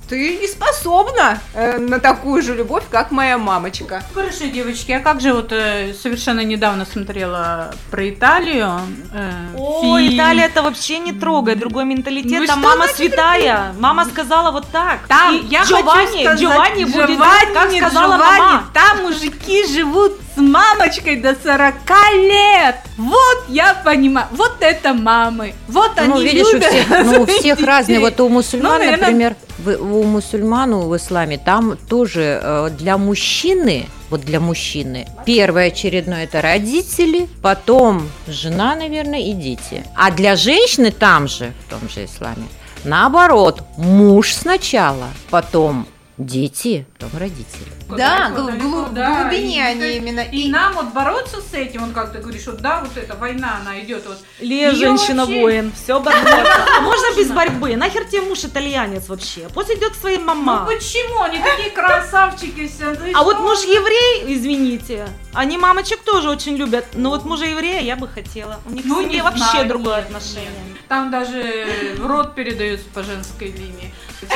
ты 0.08 0.38
не 0.38 0.48
способна 0.48 1.38
э, 1.54 1.78
на 1.78 2.00
такую 2.00 2.42
же 2.42 2.54
любовь, 2.56 2.82
как 2.90 3.10
моя 3.12 3.38
мамочка. 3.38 4.02
Хорошо, 4.12 4.46
девочки, 4.46 4.90
а 4.92 5.00
как 5.00 5.20
же 5.20 5.32
вот 5.32 5.52
э, 5.52 5.94
совершенно 5.94 6.40
недавно 6.40 6.84
смотрела 6.84 7.72
про 7.90 8.08
Италию? 8.10 8.80
э, 9.12 9.30
Ой, 9.56 10.08
фильм. 10.08 10.16
Италия 10.16 10.44
это 10.46 10.62
вообще 10.62 10.98
не 10.98 11.12
трогает, 11.12 11.60
другой 11.60 11.84
менталитет. 11.84 12.40
Ну 12.40 12.46
Там 12.46 12.58
что 12.60 12.68
мама 12.68 12.88
святая. 12.88 13.72
Мама 13.78 14.04
сказала 14.04 14.50
вот 14.50 14.66
так. 14.72 15.06
Там, 15.06 15.36
И 15.36 15.46
я 15.46 15.62
Джованни, 15.62 15.84
хочу 16.06 16.08
сказать, 16.20 16.40
Джованни 16.40 16.84
будет, 16.84 17.10
Джованни, 17.10 17.54
как 17.54 17.70
сказала 17.70 18.14
Джованни, 18.16 18.38
мама. 18.38 18.64
Там 18.74 19.02
мужики 19.02 19.66
живут 19.72 20.18
мамочкой 20.40 21.16
до 21.16 21.34
40 21.34 21.74
лет. 22.22 22.76
Вот 22.96 23.44
я 23.48 23.74
понимаю. 23.74 24.26
Вот 24.32 24.56
это 24.60 24.94
мамы. 24.94 25.54
Вот 25.68 25.92
они 25.96 26.08
Ну, 26.08 26.20
видишь, 26.20 26.46
у 26.46 26.52
любят 26.52 26.68
всех, 26.68 26.88
ну, 27.04 27.22
у 27.22 27.26
всех 27.26 27.60
разные. 27.60 28.00
Вот 28.00 28.20
у 28.20 28.28
мусульман, 28.28 28.72
Ну, 28.72 28.78
наверное, 28.78 28.98
например, 28.98 29.36
у 29.80 30.02
мусульман, 30.02 30.74
в 30.74 30.96
исламе, 30.96 31.38
там 31.38 31.76
тоже 31.76 32.40
э, 32.42 32.70
для 32.78 32.98
мужчины, 32.98 33.86
вот 34.08 34.22
для 34.22 34.40
мужчины, 34.40 35.06
первое 35.26 35.68
очередное 35.68 36.24
это 36.24 36.40
родители, 36.40 37.28
потом 37.42 38.08
жена, 38.26 38.74
наверное, 38.74 39.20
и 39.20 39.32
дети. 39.32 39.84
А 39.96 40.10
для 40.10 40.36
женщины 40.36 40.90
там 40.90 41.28
же, 41.28 41.52
в 41.66 41.70
том 41.70 41.88
же 41.88 42.04
исламе, 42.04 42.44
наоборот, 42.84 43.62
муж 43.76 44.32
сначала, 44.32 45.08
потом 45.30 45.86
дети, 46.26 46.86
потом 46.98 47.18
родители. 47.18 47.66
Да, 47.96 48.30
глу- 48.30 48.84
в 48.84 48.94
да. 48.94 49.22
глубине 49.24 49.56
И 49.56 49.60
они 49.60 49.82
есть- 49.82 49.96
именно. 49.98 50.20
И 50.20 50.48
нам 50.48 50.74
вот 50.74 50.92
бороться 50.92 51.38
с 51.40 51.52
этим, 51.54 51.84
вот 51.86 51.92
как 51.94 52.12
ты 52.12 52.18
говоришь, 52.18 52.46
вот 52.46 52.58
да, 52.60 52.80
вот 52.80 52.96
эта 52.96 53.16
война, 53.16 53.58
она 53.60 53.80
идет 53.80 54.04
вот. 54.06 54.18
Её 54.38 54.72
женщина-воин, 54.72 55.72
все 55.72 55.98
бороться. 56.00 56.66
А 56.78 56.80
можно 56.82 57.06
без 57.16 57.28
борьбы? 57.32 57.74
Нахер 57.76 58.04
тебе 58.04 58.20
муж 58.22 58.44
итальянец 58.44 59.08
вообще? 59.08 59.48
Пусть 59.52 59.70
идет 59.70 59.92
к 59.92 59.96
своей 59.96 60.18
Ну 60.18 60.34
мама. 60.34 60.66
почему? 60.66 61.22
Они 61.22 61.38
такие 61.40 61.70
красавчики 61.70 62.68
все. 62.68 62.94
ты 62.94 63.12
А 63.12 63.22
вот 63.24 63.34
что? 63.36 63.42
муж 63.42 63.58
еврей, 63.64 64.34
извините, 64.36 65.08
они 65.34 65.58
мамочек 65.58 66.00
тоже 66.02 66.28
очень 66.30 66.56
любят, 66.56 66.84
но 66.94 67.10
вот 67.10 67.24
мужа 67.24 67.44
еврея 67.46 67.80
я 67.80 67.96
бы 67.96 68.06
хотела. 68.08 68.60
У 68.66 68.70
них 68.70 68.84
Ну, 68.84 69.00
не 69.06 69.20
вообще 69.22 69.38
знаю, 69.50 69.68
другое 69.68 69.96
нет, 69.96 70.04
отношение. 70.06 70.50
нет. 70.68 70.76
Там 70.88 71.10
даже 71.10 71.94
в 71.98 72.06
рот 72.06 72.34
передаются 72.34 72.86
по 72.94 73.02
женской 73.02 73.48
линии. 73.48 73.92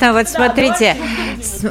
Да, 0.00 0.12
вот 0.12 0.28
смотрите, 0.28 0.96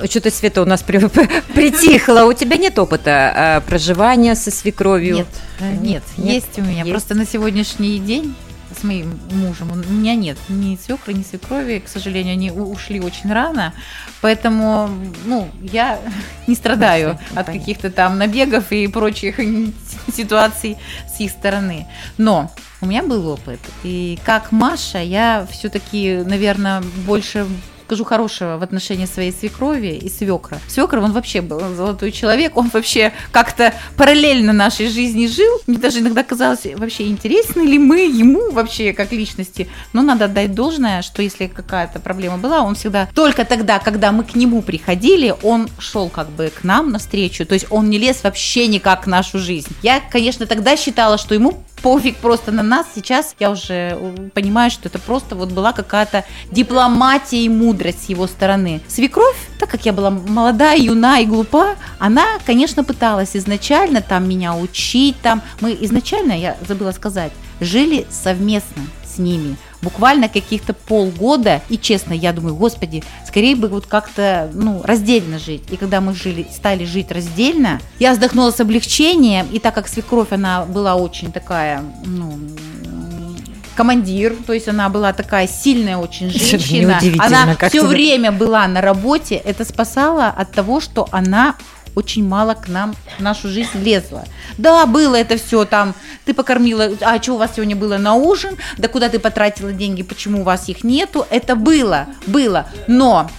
что-то 0.10 0.32
Света 0.32 0.62
у 0.62 0.66
нас 0.66 0.82
при- 0.84 0.98
притихла. 1.54 2.24
У 2.26 2.34
тебя 2.34 2.58
нет 2.58 2.78
опыта 2.80 3.62
э, 3.64 3.68
проживания 3.68 4.36
со 4.36 4.52
свекровью? 4.52 5.18
Нет, 5.18 5.28
э, 5.60 5.72
нет, 5.78 6.04
Нет? 6.18 6.34
есть 6.34 6.60
у 6.60 6.62
меня. 6.62 6.86
Просто 6.86 7.16
на 7.16 7.26
сегодняшний 7.26 8.00
день 8.00 8.36
с 8.80 8.84
моим 8.84 9.20
мужем 9.32 9.72
у 9.72 9.76
меня 9.76 10.16
нет 10.16 10.38
ни 10.50 10.76
свекры, 10.84 11.14
ни 11.14 11.24
свекрови, 11.24 11.80
к 11.86 11.88
сожалению, 11.88 12.34
они 12.34 12.52
ушли 12.52 13.00
очень 13.00 13.32
рано, 13.32 13.74
поэтому, 14.22 14.90
ну, 15.26 15.48
я 15.62 16.00
не 16.48 16.56
страдаю 16.56 17.20
Понятно. 17.30 17.42
от 17.42 17.48
каких-то 17.48 17.92
там 17.92 18.18
набегов 18.18 18.72
и 18.72 18.88
прочих 18.88 19.40
ситуаций 20.16 20.78
с 21.16 21.20
их 21.20 21.32
стороны. 21.32 21.88
Но 22.18 22.52
у 22.82 22.86
меня 22.86 23.04
был 23.04 23.28
опыт, 23.30 23.60
и 23.84 24.18
как 24.26 24.52
Маша, 24.52 25.00
я 25.00 25.48
все-таки, 25.52 26.24
наверное, 26.26 26.82
больше 27.06 27.46
скажу 27.94 28.06
хорошего 28.06 28.58
в 28.58 28.64
отношении 28.64 29.06
своей 29.06 29.32
свекрови 29.32 29.90
и 29.90 30.10
свекра. 30.10 30.60
Свекр, 30.68 30.98
он 30.98 31.12
вообще 31.12 31.42
был 31.42 31.60
золотой 31.76 32.12
человек, 32.12 32.58
он 32.58 32.72
вообще 32.74 33.14
как-то 33.32 33.72
параллельно 33.98 34.52
нашей 34.52 34.90
жизни 34.90 35.28
жил. 35.28 35.62
Мне 35.68 35.78
даже 35.78 36.00
иногда 36.00 36.24
казалось, 36.24 36.66
вообще 36.76 37.08
интересны 37.08 37.62
ли 37.62 37.78
мы 37.78 38.00
ему 38.00 38.50
вообще 38.52 38.94
как 38.94 39.12
личности. 39.12 39.70
Но 39.94 40.02
надо 40.02 40.26
отдать 40.26 40.56
должное, 40.56 41.04
что 41.04 41.22
если 41.22 41.46
какая-то 41.46 42.00
проблема 42.00 42.38
была, 42.38 42.62
он 42.64 42.74
всегда 42.74 43.08
только 43.14 43.46
тогда, 43.46 43.78
когда 43.78 44.12
мы 44.12 44.24
к 44.24 44.34
нему 44.34 44.64
приходили, 44.64 45.36
он 45.44 45.70
шел 45.78 46.10
как 46.10 46.30
бы 46.30 46.50
к 46.50 46.64
нам 46.64 46.90
навстречу. 46.90 47.46
То 47.46 47.54
есть 47.54 47.68
он 47.70 47.92
не 47.92 48.00
лез 48.00 48.24
вообще 48.24 48.66
никак 48.66 49.04
в 49.04 49.08
нашу 49.08 49.38
жизнь. 49.38 49.70
Я, 49.84 50.02
конечно, 50.12 50.48
тогда 50.48 50.76
считала, 50.76 51.20
что 51.20 51.36
ему 51.36 51.64
пофиг 51.84 52.18
просто 52.18 52.52
на 52.52 52.64
нас. 52.64 52.88
Сейчас 52.96 53.36
я 53.40 53.52
уже 53.52 53.74
э, 53.74 54.30
понимаю, 54.34 54.72
что 54.72 54.88
это 54.88 54.98
просто 54.98 55.36
вот 55.36 55.52
была 55.52 55.74
какая-то 55.74 56.24
дипломатия 56.50 57.44
и 57.44 57.50
мудрость 57.50 58.06
с 58.06 58.10
его 58.10 58.26
стороны. 58.26 58.82
Свекровь, 58.88 59.38
так 59.60 59.70
как 59.70 59.86
я 59.86 59.94
была 59.94 60.10
молодая, 60.10 60.78
юна 60.78 61.20
и 61.20 61.26
глупа, 61.26 61.76
она, 62.00 62.26
конечно, 62.46 62.84
пыталась 62.84 63.36
изначально 63.36 64.02
там 64.02 64.28
меня 64.28 64.56
учить, 64.56 65.18
там 65.22 65.42
мы 65.60 65.78
изначально, 65.82 66.32
я 66.32 66.58
забыла 66.68 66.92
сказать, 66.92 67.34
жили 67.60 68.08
совместно 68.10 68.84
с 69.06 69.20
ними 69.20 69.58
буквально 69.84 70.30
каких-то 70.30 70.74
полгода, 70.74 71.62
и 71.70 71.78
честно, 71.78 72.14
я 72.14 72.34
думаю, 72.34 72.56
господи, 72.56 73.04
скорее 73.28 73.56
бы 73.56 73.68
вот 73.68 73.86
как-то, 73.86 74.50
ну, 74.54 74.82
раздельно 74.84 75.38
жить. 75.38 75.64
И 75.70 75.78
когда 75.78 76.02
мы 76.02 76.16
жили, 76.16 76.48
стали 76.52 76.86
жить 76.86 77.12
раздельно, 77.12 77.80
я 78.00 78.14
вздохнула 78.14 78.52
с 78.52 78.60
облегчением, 78.60 79.48
и 79.52 79.60
так 79.60 79.76
как 79.76 79.88
свекровь, 79.88 80.32
она 80.32 80.66
была 80.66 80.96
очень 80.96 81.32
такая, 81.32 81.84
ну, 82.06 82.40
командир, 83.76 84.36
то 84.46 84.54
есть 84.54 84.68
она 84.68 84.90
была 84.90 85.14
такая 85.14 85.48
сильная 85.48 85.98
очень 85.98 86.30
женщина. 86.30 87.00
Она 87.20 87.56
все 87.70 87.86
время 87.86 88.32
была 88.32 88.68
на 88.68 88.82
работе, 88.82 89.36
это 89.36 89.66
спасало 89.66 90.28
от 90.28 90.52
того, 90.52 90.80
что 90.80 91.08
она 91.12 91.56
очень 91.96 92.28
мало 92.28 92.54
к 92.54 92.68
нам 92.68 92.96
в 93.18 93.22
нашу 93.22 93.50
жизнь 93.50 93.78
лезла. 93.84 94.26
Да, 94.58 94.86
было 94.86 95.16
это 95.16 95.38
все 95.38 95.66
там, 95.66 95.94
ты 96.26 96.34
покормила, 96.34 96.92
а 97.02 97.22
что 97.22 97.34
у 97.34 97.38
вас 97.38 97.52
сегодня 97.56 97.76
было 97.76 97.98
на 97.98 98.16
ужин, 98.16 98.58
да 98.78 98.88
куда 98.88 99.10
ты 99.10 99.20
потратила 99.20 99.72
деньги, 99.72 100.04
почему 100.04 100.42
у 100.42 100.44
вас 100.44 100.70
их 100.70 100.84
нету, 100.84 101.26
это 101.30 101.56
было, 101.56 102.08
было, 102.28 102.68
но 102.88 103.30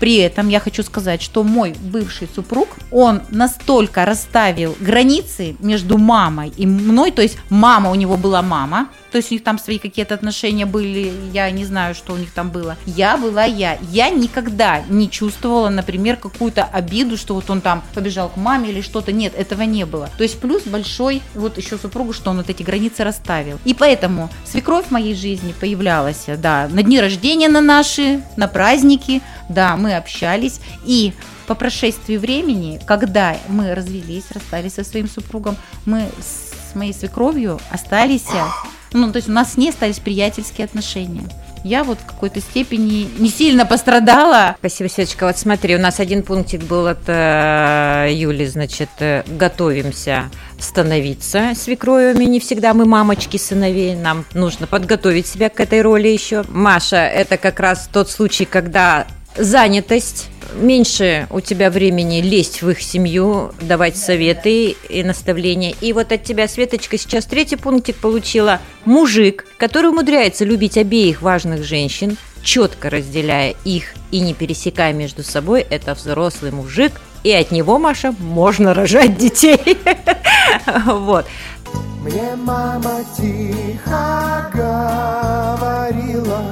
при 0.00 0.16
этом 0.16 0.48
я 0.48 0.60
хочу 0.60 0.82
сказать, 0.82 1.20
что 1.20 1.44
мой 1.44 1.74
бывший 1.78 2.28
супруг, 2.34 2.68
он 2.90 3.20
настолько 3.30 4.06
расставил 4.06 4.74
границы 4.80 5.56
между 5.60 5.98
мамой 5.98 6.52
и 6.56 6.66
мной, 6.66 7.10
то 7.10 7.20
есть 7.20 7.36
мама 7.50 7.90
у 7.90 7.94
него 7.94 8.16
была 8.16 8.40
мама, 8.40 8.88
то 9.10 9.16
есть 9.16 9.30
у 9.30 9.34
них 9.34 9.44
там 9.44 9.58
свои 9.58 9.78
какие-то 9.78 10.14
отношения 10.14 10.66
были, 10.66 11.12
я 11.32 11.50
не 11.50 11.64
знаю, 11.64 11.94
что 11.94 12.12
у 12.12 12.16
них 12.16 12.32
там 12.32 12.50
было. 12.50 12.76
Я 12.86 13.16
была 13.16 13.44
я. 13.44 13.78
Я 13.90 14.10
никогда 14.10 14.82
не 14.88 15.10
чувствовала, 15.10 15.68
например, 15.68 16.16
какую-то 16.16 16.64
обиду, 16.64 17.16
что 17.16 17.34
вот 17.34 17.50
он 17.50 17.60
там 17.60 17.82
побежал 17.94 18.28
к 18.28 18.36
маме 18.36 18.70
или 18.70 18.80
что-то. 18.80 19.12
Нет, 19.12 19.34
этого 19.36 19.62
не 19.62 19.84
было. 19.84 20.10
То 20.16 20.22
есть 20.22 20.40
плюс 20.40 20.62
большой 20.64 21.22
вот 21.34 21.58
еще 21.58 21.76
супругу, 21.78 22.12
что 22.12 22.30
он 22.30 22.38
вот 22.38 22.50
эти 22.50 22.62
границы 22.62 23.04
расставил. 23.04 23.58
И 23.64 23.74
поэтому 23.74 24.30
свекровь 24.44 24.86
в 24.86 24.90
моей 24.90 25.14
жизни 25.14 25.54
появлялась, 25.58 26.24
да, 26.38 26.68
на 26.70 26.82
дни 26.82 27.00
рождения 27.00 27.48
на 27.48 27.60
наши, 27.60 28.22
на 28.36 28.48
праздники, 28.48 29.22
да, 29.48 29.76
мы 29.76 29.96
общались. 29.96 30.60
И 30.84 31.12
по 31.46 31.54
прошествии 31.54 32.16
времени, 32.16 32.80
когда 32.86 33.36
мы 33.48 33.74
развелись, 33.74 34.24
расстались 34.30 34.74
со 34.74 34.84
своим 34.84 35.08
супругом, 35.08 35.56
мы 35.84 36.08
с 36.20 36.74
моей 36.76 36.94
свекровью 36.94 37.58
остались 37.70 38.26
ну, 38.92 39.10
то 39.12 39.16
есть 39.16 39.28
у 39.28 39.32
нас 39.32 39.54
с 39.54 39.56
ней 39.56 39.70
остались 39.70 39.98
приятельские 39.98 40.64
отношения. 40.64 41.24
Я 41.62 41.84
вот 41.84 41.98
в 41.98 42.06
какой-то 42.06 42.40
степени 42.40 43.08
не 43.18 43.28
сильно 43.28 43.66
пострадала. 43.66 44.56
Спасибо, 44.58 44.88
Светочка. 44.88 45.26
Вот 45.26 45.36
смотри, 45.36 45.76
у 45.76 45.78
нас 45.78 46.00
один 46.00 46.22
пунктик 46.22 46.62
был 46.62 46.86
от 46.86 47.06
э, 47.06 48.08
Юли, 48.12 48.46
значит, 48.46 48.88
э, 49.00 49.24
готовимся 49.26 50.30
становиться 50.58 51.52
свекровями. 51.54 52.24
Не 52.24 52.40
всегда 52.40 52.72
мы 52.72 52.86
мамочки 52.86 53.36
сыновей, 53.36 53.94
нам 53.94 54.24
нужно 54.32 54.66
подготовить 54.66 55.26
себя 55.26 55.50
к 55.50 55.60
этой 55.60 55.82
роли 55.82 56.08
еще. 56.08 56.44
Маша, 56.48 57.04
это 57.04 57.36
как 57.36 57.60
раз 57.60 57.90
тот 57.92 58.10
случай, 58.10 58.46
когда 58.46 59.06
занятость, 59.40 60.28
меньше 60.54 61.26
у 61.30 61.40
тебя 61.40 61.70
времени 61.70 62.20
лезть 62.20 62.62
в 62.62 62.70
их 62.70 62.82
семью, 62.82 63.52
давать 63.60 63.96
советы 63.96 64.76
и 64.88 65.02
наставления. 65.02 65.74
И 65.80 65.92
вот 65.92 66.12
от 66.12 66.22
тебя, 66.24 66.48
Светочка, 66.48 66.98
сейчас 66.98 67.24
третий 67.24 67.56
пунктик 67.56 67.96
получила. 67.96 68.60
Мужик, 68.84 69.46
который 69.58 69.90
умудряется 69.90 70.44
любить 70.44 70.76
обеих 70.76 71.22
важных 71.22 71.64
женщин, 71.64 72.16
четко 72.42 72.90
разделяя 72.90 73.54
их 73.64 73.94
и 74.10 74.20
не 74.20 74.34
пересекая 74.34 74.92
между 74.92 75.22
собой, 75.22 75.66
это 75.68 75.94
взрослый 75.94 76.50
мужик, 76.50 77.00
и 77.22 77.32
от 77.32 77.50
него, 77.50 77.78
Маша, 77.78 78.12
можно 78.18 78.74
рожать 78.74 79.16
детей. 79.16 79.58
Вот. 80.84 81.26
Мне 82.02 82.34
мама 82.36 83.04
тихо 83.16 84.50
говорила, 84.54 86.42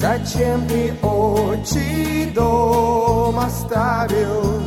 Зачем 0.00 0.66
ты 0.66 0.94
очи 1.02 2.32
дом 2.34 3.38
оставил? 3.38 4.62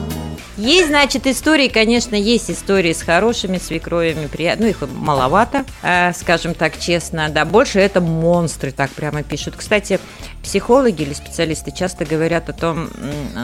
Есть, 0.58 0.90
значит, 0.90 1.26
истории, 1.26 1.70
конечно, 1.70 2.14
есть 2.14 2.52
истории 2.52 2.94
с 2.94 3.02
хорошими 3.02 3.58
свекровями, 3.58 4.28
приятно, 4.28 4.66
ну, 4.66 4.70
их 4.70 4.82
маловато, 4.82 5.66
э, 5.82 6.14
скажем 6.14 6.54
так 6.54 6.80
честно, 6.80 7.30
да, 7.30 7.46
больше 7.46 7.80
это 7.80 8.00
монстры, 8.00 8.72
так 8.72 8.92
прямо 8.92 9.24
пишут. 9.24 9.56
Кстати, 9.58 10.00
психологи 10.44 11.02
или 11.02 11.14
специалисты 11.14 11.72
часто 11.72 12.06
говорят 12.06 12.50
о 12.50 12.54
том, 12.54 12.92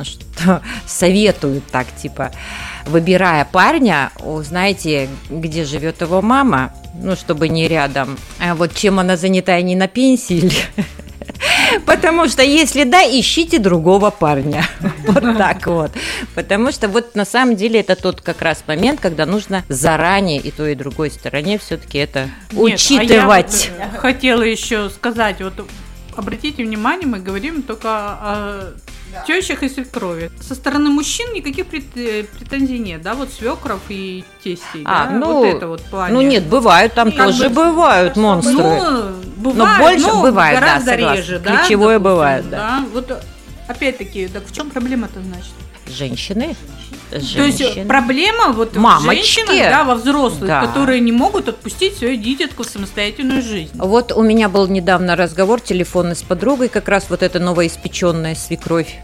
что 0.04 0.62
советуют 0.86 1.66
так, 1.72 1.88
типа, 2.00 2.32
выбирая 2.86 3.46
парня, 3.46 4.12
узнаете, 4.20 5.10
где 5.32 5.66
живет 5.66 6.02
его 6.02 6.22
мама, 6.22 6.72
ну, 6.94 7.16
чтобы 7.16 7.50
не 7.50 7.68
рядом, 7.68 8.16
а 8.40 8.54
вот 8.54 8.76
чем 8.76 9.00
она 9.00 9.18
занята, 9.18 9.60
не 9.60 9.76
на 9.76 9.88
пенсии 9.88 10.36
или 10.38 10.54
Потому 11.86 12.28
что 12.28 12.44
если 12.44 12.84
да, 12.84 13.02
ищите 13.04 13.60
другого 13.60 14.10
парня. 14.10 14.66
Вот 15.10 15.38
так 15.38 15.66
вот. 15.66 15.92
Потому 16.36 16.72
что 16.72 16.88
вот 16.88 17.16
на 17.16 17.26
самом 17.26 17.56
деле 17.56 17.80
это 17.80 17.96
тот 17.96 18.22
как 18.22 18.44
раз 18.44 18.64
момент, 18.68 19.00
когда 19.00 19.26
нужно 19.26 19.64
заранее 19.68 20.40
и 20.40 20.52
той, 20.52 20.74
и 20.74 20.76
другой 20.76 21.10
стороне 21.10 21.58
все-таки 21.58 21.98
это 21.98 22.30
учитывать. 22.54 23.72
А 23.80 23.84
я 23.84 23.90
вот 23.92 24.00
хотела 24.00 24.44
еще 24.44 24.90
сказать, 24.90 25.42
вот 25.42 25.54
обратите 26.16 26.64
внимание, 26.64 27.08
мы 27.08 27.20
говорим 27.20 27.64
только 27.64 27.90
о 27.90 28.74
да. 29.12 29.24
тещах 29.26 29.64
и 29.64 29.70
свекрови. 29.70 30.32
Со 30.42 30.56
стороны 30.56 30.90
мужчин 30.90 31.34
никаких 31.34 31.66
э, 31.74 32.24
претензий 32.24 32.80
нет, 32.80 33.02
да, 33.02 33.14
вот 33.14 33.32
свекров 33.32 33.82
и 33.90 34.24
тестей, 34.44 34.84
а, 34.86 35.08
да, 35.08 35.12
ну, 35.12 35.34
вот 35.34 35.46
это 35.46 35.68
вот 35.68 35.82
плане. 35.84 36.14
Ну 36.14 36.22
нет, 36.22 36.46
бывают, 36.46 36.94
там 36.94 37.10
и 37.10 37.18
тоже 37.18 37.50
бы, 37.50 37.66
бывают 37.66 38.16
монстры. 38.16 38.54
Ну, 38.54 39.14
бывает, 39.38 39.58
но 39.58 39.78
больше 39.78 40.08
но 40.08 40.22
бывает, 40.22 40.60
гораздо 40.60 40.92
да, 40.92 41.16
реже, 41.16 41.40
да. 41.40 41.58
Ключевое 41.58 42.00
допустим, 42.00 42.14
бывает, 42.14 42.50
да. 42.50 42.58
да. 42.58 42.86
Вот 42.94 43.24
опять-таки, 43.68 44.28
так 44.28 44.46
в 44.46 44.54
чем 44.54 44.70
проблема-то 44.70 45.22
значит? 45.22 45.54
Женщины. 45.88 46.56
Женщины. 47.12 47.36
То 47.36 47.44
есть 47.46 47.88
проблема 47.88 48.52
вот 48.54 48.76
Мамочки. 48.76 49.08
в 49.08 49.14
женщинах, 49.14 49.70
да, 49.70 49.84
во 49.84 49.96
взрослых, 49.96 50.48
да. 50.48 50.66
которые 50.66 51.00
не 51.00 51.12
могут 51.12 51.50
отпустить 51.50 51.98
свою 51.98 52.18
дитятку 52.18 52.64
в 52.64 52.68
самостоятельную 52.68 53.42
жизнь. 53.42 53.72
Вот 53.76 54.12
у 54.12 54.22
меня 54.22 54.50
был 54.50 54.68
недавно 54.68 55.16
разговор 55.16 55.60
телефонный 55.60 56.16
с 56.16 56.22
подругой, 56.22 56.70
как 56.70 56.88
раз 56.88 57.08
вот 57.10 57.24
эта 57.24 57.40
новоиспеченная 57.40 58.36
свекровь. 58.36 58.96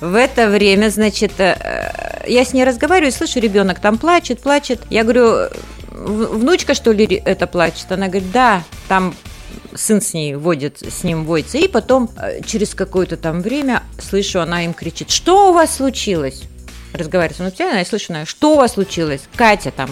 В 0.00 0.14
это 0.14 0.48
время, 0.48 0.88
значит, 0.90 1.38
э, 1.38 2.22
я 2.26 2.44
с 2.44 2.52
ней 2.52 2.64
разговариваю, 2.64 3.12
слышу, 3.12 3.38
ребенок 3.38 3.80
там 3.80 3.98
плачет, 3.98 4.40
плачет. 4.40 4.80
Я 4.90 5.02
говорю, 5.02 5.50
внучка, 5.90 6.74
что 6.74 6.92
ли, 6.92 7.22
это 7.24 7.46
плачет? 7.46 7.90
Она 7.90 8.08
говорит, 8.08 8.30
да, 8.32 8.62
там 8.88 9.14
сын 9.74 10.00
с 10.00 10.14
ней 10.14 10.34
водит, 10.34 10.78
с 10.82 11.04
ним 11.04 11.24
водится. 11.24 11.58
И 11.58 11.68
потом 11.68 12.10
э, 12.16 12.40
через 12.44 12.74
какое-то 12.74 13.16
там 13.16 13.40
время 13.42 13.82
слышу, 13.98 14.40
она 14.40 14.64
им 14.64 14.74
кричит, 14.74 15.10
что 15.10 15.50
у 15.50 15.52
вас 15.52 15.76
случилось? 15.76 16.42
Разговариваю 16.94 17.50
с 17.50 17.58
ней, 17.58 17.78
я 17.78 17.84
слышу, 17.84 18.14
что 18.24 18.54
у 18.54 18.56
вас 18.56 18.74
случилось? 18.74 19.22
Катя 19.34 19.72
там, 19.72 19.90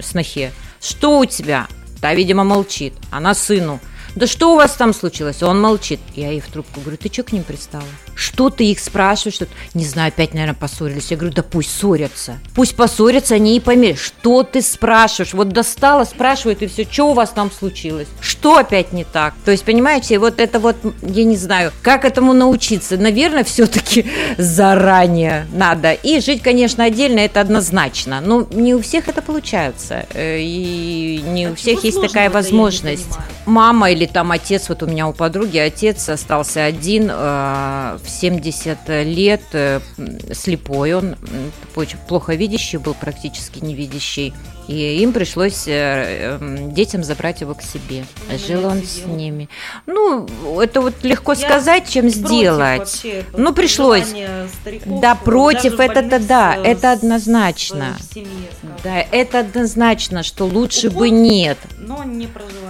снохе, 0.00 0.52
что 0.80 1.18
у 1.18 1.24
тебя? 1.24 1.66
Та, 2.00 2.14
видимо, 2.14 2.44
молчит. 2.44 2.94
Она 3.10 3.34
сыну. 3.34 3.80
Да 4.14 4.28
что 4.28 4.52
у 4.52 4.56
вас 4.56 4.74
там 4.74 4.94
случилось? 4.94 5.42
Он 5.42 5.60
молчит. 5.60 5.98
Я 6.14 6.30
ей 6.30 6.40
в 6.40 6.46
трубку 6.46 6.80
говорю, 6.80 6.96
ты 6.96 7.12
что 7.12 7.24
к 7.24 7.32
ним 7.32 7.42
пристала? 7.42 7.82
Что 8.18 8.50
ты 8.50 8.64
их 8.64 8.80
спрашиваешь? 8.80 9.36
Что 9.36 9.46
не 9.74 9.84
знаю, 9.84 10.08
опять, 10.08 10.34
наверное, 10.34 10.56
поссорились. 10.56 11.12
Я 11.12 11.16
говорю, 11.16 11.32
да 11.32 11.44
пусть 11.44 11.70
ссорятся. 11.70 12.40
Пусть 12.52 12.74
поссорятся, 12.74 13.36
они 13.36 13.56
и 13.56 13.60
померят. 13.60 14.00
Что 14.00 14.42
ты 14.42 14.60
спрашиваешь? 14.60 15.34
Вот 15.34 15.50
достала, 15.50 16.02
спрашивает, 16.02 16.60
и 16.62 16.66
все, 16.66 16.82
что 16.82 17.10
у 17.10 17.14
вас 17.14 17.30
там 17.30 17.52
случилось? 17.52 18.08
Что 18.20 18.58
опять 18.58 18.92
не 18.92 19.04
так? 19.04 19.34
То 19.44 19.52
есть, 19.52 19.64
понимаете, 19.64 20.18
вот 20.18 20.40
это 20.40 20.58
вот, 20.58 20.74
я 21.02 21.22
не 21.22 21.36
знаю, 21.36 21.70
как 21.80 22.04
этому 22.04 22.32
научиться? 22.32 22.96
Наверное, 22.96 23.44
все-таки 23.44 24.04
заранее 24.36 25.46
надо. 25.52 25.92
И 25.92 26.18
жить, 26.18 26.42
конечно, 26.42 26.82
отдельно, 26.82 27.20
это 27.20 27.40
однозначно. 27.40 28.20
Но 28.20 28.48
не 28.50 28.74
у 28.74 28.82
всех 28.82 29.06
это 29.06 29.22
получается. 29.22 30.06
Э, 30.12 30.40
и 30.40 31.22
не 31.24 31.46
у 31.46 31.54
всех 31.54 31.84
есть 31.84 32.00
такая 32.00 32.30
возможность. 32.30 33.06
Мама 33.46 33.92
или 33.92 34.06
там 34.06 34.32
отец, 34.32 34.68
вот 34.68 34.82
у 34.82 34.86
меня 34.86 35.06
у 35.06 35.12
подруги 35.12 35.58
отец 35.58 36.08
остался 36.08 36.64
один 36.64 37.08
э, 37.10 37.98
в 38.08 38.10
70 38.10 38.78
лет 39.04 39.42
э, 39.52 39.80
слепой, 40.32 40.94
он 40.94 41.16
очень 41.76 41.98
плохо 42.08 42.34
видящий 42.34 42.78
был, 42.78 42.94
практически 42.94 43.60
невидящий. 43.60 44.34
И 44.66 44.98
им 45.02 45.14
пришлось 45.14 45.64
э, 45.66 46.36
м, 46.40 46.74
детям 46.74 47.02
забрать 47.02 47.40
его 47.40 47.54
к 47.54 47.62
себе. 47.62 48.04
Жил 48.46 48.66
он 48.66 48.82
с 48.82 48.98
ними. 49.06 49.48
Ну, 49.86 50.26
это 50.60 50.82
вот 50.82 50.92
легко 51.04 51.32
Я 51.32 51.38
сказать, 51.38 51.88
чем 51.88 52.10
сделать. 52.10 53.02
Ну, 53.34 53.54
пришлось. 53.54 54.08
стариков, 54.60 55.00
Да, 55.00 55.14
против, 55.14 55.80
это-то 55.80 56.02
больнице, 56.02 56.28
да, 56.28 56.54
с- 56.62 56.66
это 56.66 56.92
однозначно. 56.92 57.96
семье. 58.14 58.28
Да, 58.84 58.98
это 59.10 59.40
однозначно, 59.40 60.22
что 60.22 60.44
лучше 60.44 60.88
Уход. 60.88 60.98
бы 60.98 61.10
нет. 61.10 61.58
Но 61.78 62.04
не. 62.04 62.28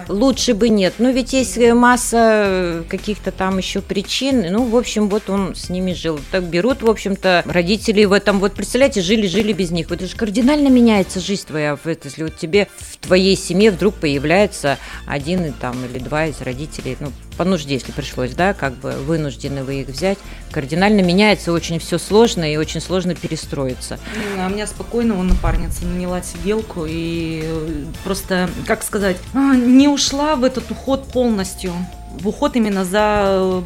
Лучше 0.09 0.55
бы 0.55 0.69
нет. 0.69 0.95
Ну, 0.99 1.11
ведь 1.11 1.33
есть 1.33 1.59
э, 1.59 1.75
масса 1.75 2.17
э, 2.47 2.83
каких-то 2.89 3.33
там 3.33 3.59
еще 3.59 3.81
причин. 3.81 4.47
Ну, 4.53 4.65
в 4.65 4.77
общем, 4.77 5.09
вот 5.09 5.28
он 5.29 5.55
с 5.55 5.69
ними 5.69 5.93
жил. 5.93 6.21
Так 6.31 6.45
берут, 6.45 6.83
в 6.83 6.91
общем-то, 6.91 7.43
родители 7.47 8.05
в 8.05 8.13
этом, 8.13 8.41
вот 8.41 8.55
представляете, 8.55 9.01
жили-жили 9.01 9.53
без 9.53 9.71
них. 9.71 9.91
Вот 9.91 9.97
это 10.01 10.07
же 10.07 10.17
кардинально 10.17 10.69
меняется 10.69 11.21
жизнь 11.21 11.47
твоя. 11.47 11.79
Если 11.85 12.23
вот 12.23 12.37
тебе 12.37 12.69
в 12.77 12.97
твоей 12.99 13.37
семье 13.37 13.71
вдруг 13.71 13.95
появляется 13.95 14.79
один 15.07 15.53
там 15.55 15.85
или 15.85 15.99
два 15.99 16.27
из 16.27 16.41
родителей, 16.41 16.97
ну, 17.01 17.13
по 17.37 17.45
нужде, 17.45 17.75
если 17.75 17.93
пришлось, 17.93 18.33
да, 18.33 18.53
как 18.53 18.75
бы 18.75 18.93
вынуждены 18.93 19.63
вы 19.63 19.83
их 19.83 19.89
взять, 19.89 20.19
кардинально 20.51 21.01
меняется, 21.01 21.53
очень 21.53 21.79
все 21.79 21.99
сложно 21.99 22.51
и 22.53 22.57
очень 22.57 22.81
сложно 22.81 23.15
перестроиться. 23.15 23.99
А 24.39 24.49
у 24.49 24.51
меня 24.51 24.67
спокойно 24.67 25.15
вон 25.15 25.29
напарница 25.29 25.85
наняла 25.85 26.21
сиделку 26.23 26.85
и 26.87 27.43
э, 27.45 27.85
просто, 28.03 28.51
как 28.67 28.83
сказать, 28.83 29.17
а, 29.35 29.55
не 29.55 29.89
ушла 29.89 30.35
в 30.37 30.45
этот 30.45 30.71
уход 30.71 31.13
полностью. 31.13 31.73
В 32.21 32.29
уход 32.29 32.57
именно 32.57 32.85
за 32.85 33.25
э, 33.29 33.63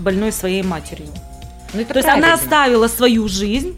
больной 0.00 0.32
своей 0.32 0.62
матерью. 0.62 1.08
Ну, 1.74 1.80
это 1.80 1.92
То 1.94 1.98
есть 1.98 2.08
она 2.08 2.18
правильно. 2.18 2.34
оставила 2.34 2.88
свою 2.88 3.28
жизнь, 3.28 3.74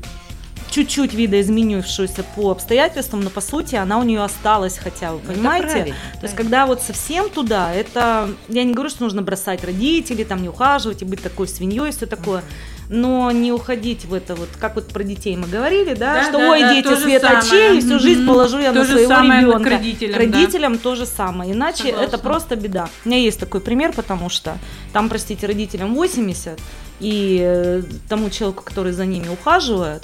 чуть-чуть 0.71 1.15
видоизменившуюся 1.15 2.23
по 2.37 2.51
обстоятельствам, 2.51 3.23
но 3.23 3.31
по 3.31 3.41
сути 3.41 3.75
она 3.75 3.99
у 3.99 4.03
нее 4.03 4.23
осталась 4.23 4.77
хотя 4.79 5.13
бы, 5.13 5.21
Ну, 5.27 5.33
понимаете? 5.33 5.67
правильно, 5.69 5.97
То 6.21 6.27
есть 6.27 6.35
когда 6.37 6.67
вот 6.67 6.83
совсем 6.83 7.31
туда, 7.31 7.73
это, 7.73 8.31
я 8.49 8.65
не 8.65 8.75
говорю, 8.75 8.91
что 8.91 9.03
нужно 9.05 9.23
бросать 9.23 9.65
родителей, 9.65 10.25
там 10.25 10.43
не 10.43 10.49
ухаживать 10.49 11.03
и 11.03 11.05
быть 11.05 11.23
такой 11.23 11.49
свиньей 11.49 11.89
и 11.89 11.93
все 11.93 12.07
такое, 12.07 12.43
но 12.89 13.31
не 13.31 13.53
уходить 13.53 14.05
в 14.07 14.15
это 14.15 14.35
вот, 14.35 14.49
как 14.59 14.75
вот 14.75 14.87
про 14.89 15.03
детей 15.05 15.37
мы 15.37 15.47
говорили, 15.47 15.95
да, 15.95 16.15
Да, 16.15 16.23
что 16.25 16.39
да, 16.39 16.51
ой, 16.51 16.61
да, 16.61 16.75
дети, 16.75 16.85
то 16.89 16.97
же 16.97 17.03
свет 17.03 17.23
самое. 17.23 17.39
очей, 17.41 17.79
и 17.79 17.81
всю 17.81 17.99
жизнь 17.99 18.27
положу 18.27 18.59
я 18.59 18.73
То 18.73 18.79
на 18.79 18.85
же 18.85 18.93
своего 18.93 19.09
самое 19.09 19.41
к 19.43 19.47
ребенка. 19.47 19.71
родителям, 19.71 20.13
К 20.15 20.17
да. 20.17 20.19
родителям 20.39 20.79
то 20.79 20.95
же 20.95 21.05
самое, 21.07 21.53
иначе 21.53 21.85
Согласна. 21.85 22.05
это 22.05 22.19
просто 22.19 22.57
беда. 22.57 22.89
У 23.05 23.09
меня 23.09 23.19
есть 23.19 23.39
такой 23.39 23.61
пример, 23.61 23.93
потому 23.93 24.29
что 24.31 24.57
там, 24.93 25.09
простите, 25.09 25.47
родителям 25.47 25.95
80, 25.95 26.59
и 27.01 27.39
э, 27.43 27.83
тому 28.09 28.31
человеку, 28.31 28.63
который 28.65 28.93
за 28.93 29.05
ними 29.07 29.29
ухаживает, 29.29 30.03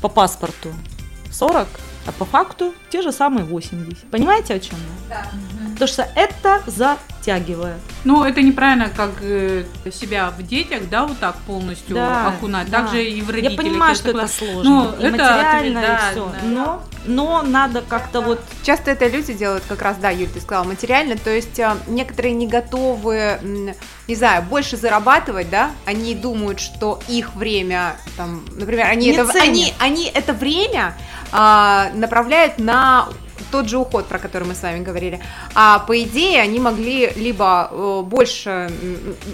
по 0.00 0.08
паспорту 0.08 0.72
40, 1.32 1.66
а 2.06 2.12
по 2.12 2.24
факту 2.24 2.72
те 2.90 3.02
же 3.02 3.10
самые 3.12 3.44
80. 3.44 4.08
Понимаете, 4.10 4.54
о 4.54 4.60
чем 4.60 4.76
я? 5.10 5.16
Да. 5.16 5.30
Потому 5.78 5.88
что 5.92 6.08
это 6.16 6.60
затягивает. 6.66 7.76
Ну, 8.04 8.24
это 8.24 8.42
неправильно, 8.42 8.88
как 8.88 9.10
э, 9.20 9.64
себя 9.92 10.30
в 10.36 10.42
детях, 10.42 10.88
да, 10.90 11.06
вот 11.06 11.18
так 11.18 11.36
полностью 11.46 11.94
Да, 11.94 12.28
окунать. 12.28 12.68
да. 12.68 12.82
Также 12.82 13.04
и 13.04 13.22
в 13.22 13.30
родителях. 13.30 13.52
Я 13.52 13.56
понимаю, 13.70 13.92
я 13.92 13.96
что 13.96 14.10
это 14.10 14.26
сложно. 14.26 14.62
Ну, 14.64 14.92
и 14.98 15.04
это 15.04 15.10
материально, 15.12 15.80
да, 15.80 16.08
и 16.08 16.10
все. 16.12 16.24
да. 16.26 16.38
Но, 16.46 16.82
но 17.06 17.42
надо 17.42 17.82
как-то 17.82 18.20
вот 18.20 18.40
Часто 18.64 18.90
это 18.90 19.06
люди 19.06 19.32
делают 19.32 19.62
как 19.68 19.80
раз, 19.82 19.96
да, 19.98 20.10
Юль, 20.10 20.28
ты 20.28 20.40
сказала, 20.40 20.64
материально, 20.64 21.16
то 21.16 21.30
есть 21.30 21.58
э, 21.58 21.76
некоторые 21.86 22.34
не 22.34 22.46
готовы, 22.46 23.38
не 24.08 24.14
знаю, 24.14 24.42
больше 24.42 24.76
зарабатывать, 24.76 25.48
да, 25.48 25.70
они 25.86 26.14
думают, 26.14 26.60
что 26.60 27.00
их 27.08 27.34
время, 27.34 27.96
там, 28.16 28.44
например, 28.56 28.86
они, 28.86 29.06
Не 29.06 29.12
это, 29.12 29.30
ценят. 29.30 29.44
они, 29.48 29.74
они 29.78 30.10
это 30.12 30.32
время 30.32 30.94
а, 31.32 31.90
направляют 31.94 32.58
на 32.58 33.08
тот 33.50 33.68
же 33.68 33.78
уход, 33.78 34.06
про 34.06 34.18
который 34.18 34.44
мы 34.44 34.54
с 34.54 34.62
вами 34.62 34.82
говорили. 34.82 35.20
А 35.54 35.78
по 35.80 36.00
идее 36.00 36.40
они 36.40 36.60
могли 36.60 37.10
либо 37.16 37.68
э, 37.70 38.02
больше, 38.04 38.70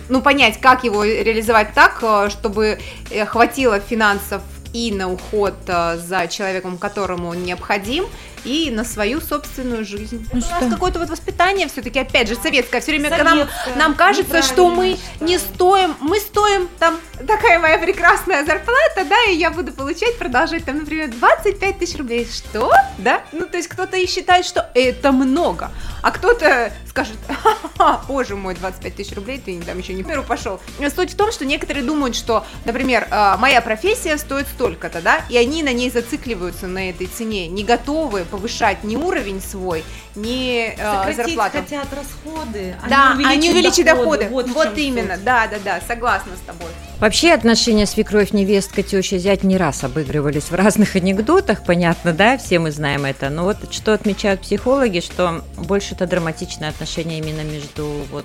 ну, 0.09 0.20
понять, 0.20 0.61
как 0.61 0.85
его 0.85 1.05
реализовать 1.05 1.74
так, 1.74 1.98
э, 2.03 2.29
чтобы 2.31 2.79
э, 3.11 3.27
хватило 3.27 3.81
финансов 3.81 4.42
и 4.72 4.92
на 4.92 5.09
уход 5.09 5.55
за 5.66 6.27
человеком, 6.27 6.79
которому 6.79 7.29
он 7.29 7.44
необходим, 7.44 8.07
и 8.44 8.70
на 8.70 8.85
свою 8.85 9.20
собственную 9.20 9.85
жизнь. 9.85 10.26
Ну 10.33 10.40
У 10.40 10.61
нас 10.61 10.72
какое-то 10.72 10.98
вот 10.98 11.11
воспитание 11.11 11.68
все-таки, 11.68 11.98
опять 11.98 12.28
же, 12.28 12.37
советское. 12.37 12.80
Все 12.80 12.92
время 12.92 13.11
когда 13.11 13.24
нам, 13.24 13.38
Советское, 13.38 13.76
нам 13.76 13.94
кажется, 13.94 14.42
что 14.42 14.70
мы 14.70 14.98
не 15.20 15.38
стоим, 15.38 15.94
мы 16.00 16.18
стоим 16.18 16.68
там 16.78 16.98
такая 17.26 17.59
моя 17.59 17.78
прекрасная 17.78 18.44
зарплата, 18.44 19.04
да, 19.09 19.24
и 19.30 19.37
я 19.37 19.50
буду 19.50 19.72
получать, 19.72 20.18
продолжать 20.18 20.64
там, 20.64 20.78
например, 20.78 21.11
25 21.11 21.78
тысяч 21.78 21.96
рублей. 21.96 22.28
Что? 22.30 22.72
Да? 22.98 23.22
Ну, 23.33 23.46
то 23.46 23.57
есть 23.57 23.68
кто-то 23.68 23.96
и 23.96 24.07
считает, 24.07 24.44
что 24.44 24.70
это 24.74 25.12
много, 25.12 25.70
а 26.02 26.11
кто-то 26.11 26.72
скажет, 26.94 27.16
«Ха-ха, 27.26 28.02
боже 28.07 28.37
мой, 28.37 28.54
25 28.54 28.94
тысяч 28.94 29.16
рублей, 29.16 29.42
ты 29.44 29.61
там 29.61 29.78
еще 29.78 29.94
не 29.94 30.04
в 30.04 30.22
пошел. 30.22 30.61
Суть 30.94 31.12
в 31.12 31.16
том, 31.16 31.33
что 31.33 31.44
некоторые 31.44 31.85
думают, 31.85 32.14
что, 32.14 32.46
например, 32.64 33.09
э, 33.11 33.37
моя 33.38 33.61
профессия 33.61 34.16
стоит 34.16 34.46
столько-то, 34.46 35.00
да, 35.02 35.24
и 35.28 35.37
они 35.37 35.64
на 35.64 35.72
ней 35.72 35.90
зацикливаются 35.90 36.68
на 36.68 36.90
этой 36.90 37.09
цене, 37.09 37.48
не 37.48 37.64
готовы 37.64 38.24
повышать 38.35 38.83
ни 38.85 38.97
уровень 38.97 39.40
свой, 39.40 39.85
ни 40.16 40.68
э, 40.68 40.77
Сократить 40.77 41.16
зарплату. 41.16 41.59
хотят 41.59 41.87
расходы, 41.94 42.75
а 42.85 42.88
Да, 42.88 43.14
не 43.16 43.25
они 43.25 43.51
увеличат 43.51 43.85
доходы. 43.87 44.29
Вот, 44.31 44.49
Вот, 44.49 44.57
в 44.57 44.75
чем 44.75 44.75
именно, 44.77 45.14
суть. 45.14 45.25
да, 45.25 45.47
да, 45.47 45.57
да, 45.64 45.81
согласна 45.87 46.33
с 46.37 46.47
тобой. 46.47 46.68
Вообще 47.01 47.33
отношения 47.33 47.87
свекровь, 47.87 48.33
невестка, 48.33 48.83
теща, 48.83 49.18
зять 49.18 49.44
не 49.44 49.57
раз 49.57 49.85
обыгрывались 49.85 50.44
в 50.51 50.55
разных 50.55 50.97
анекдотах, 50.97 51.64
понятно, 51.64 52.12
да, 52.12 52.38
все 52.38 52.59
мы 52.59 52.70
знаем 52.70 53.05
это. 53.05 53.31
Но 53.31 53.44
вот 53.44 53.73
что 53.73 53.92
отмечают 53.92 54.40
психологи, 54.40 55.01
что 55.01 55.42
больше 55.57 55.94
это 55.94 56.07
драматичное 56.07 56.70
отношение 56.70 57.18
именно 57.18 57.42
между 57.42 57.87
вот 58.11 58.25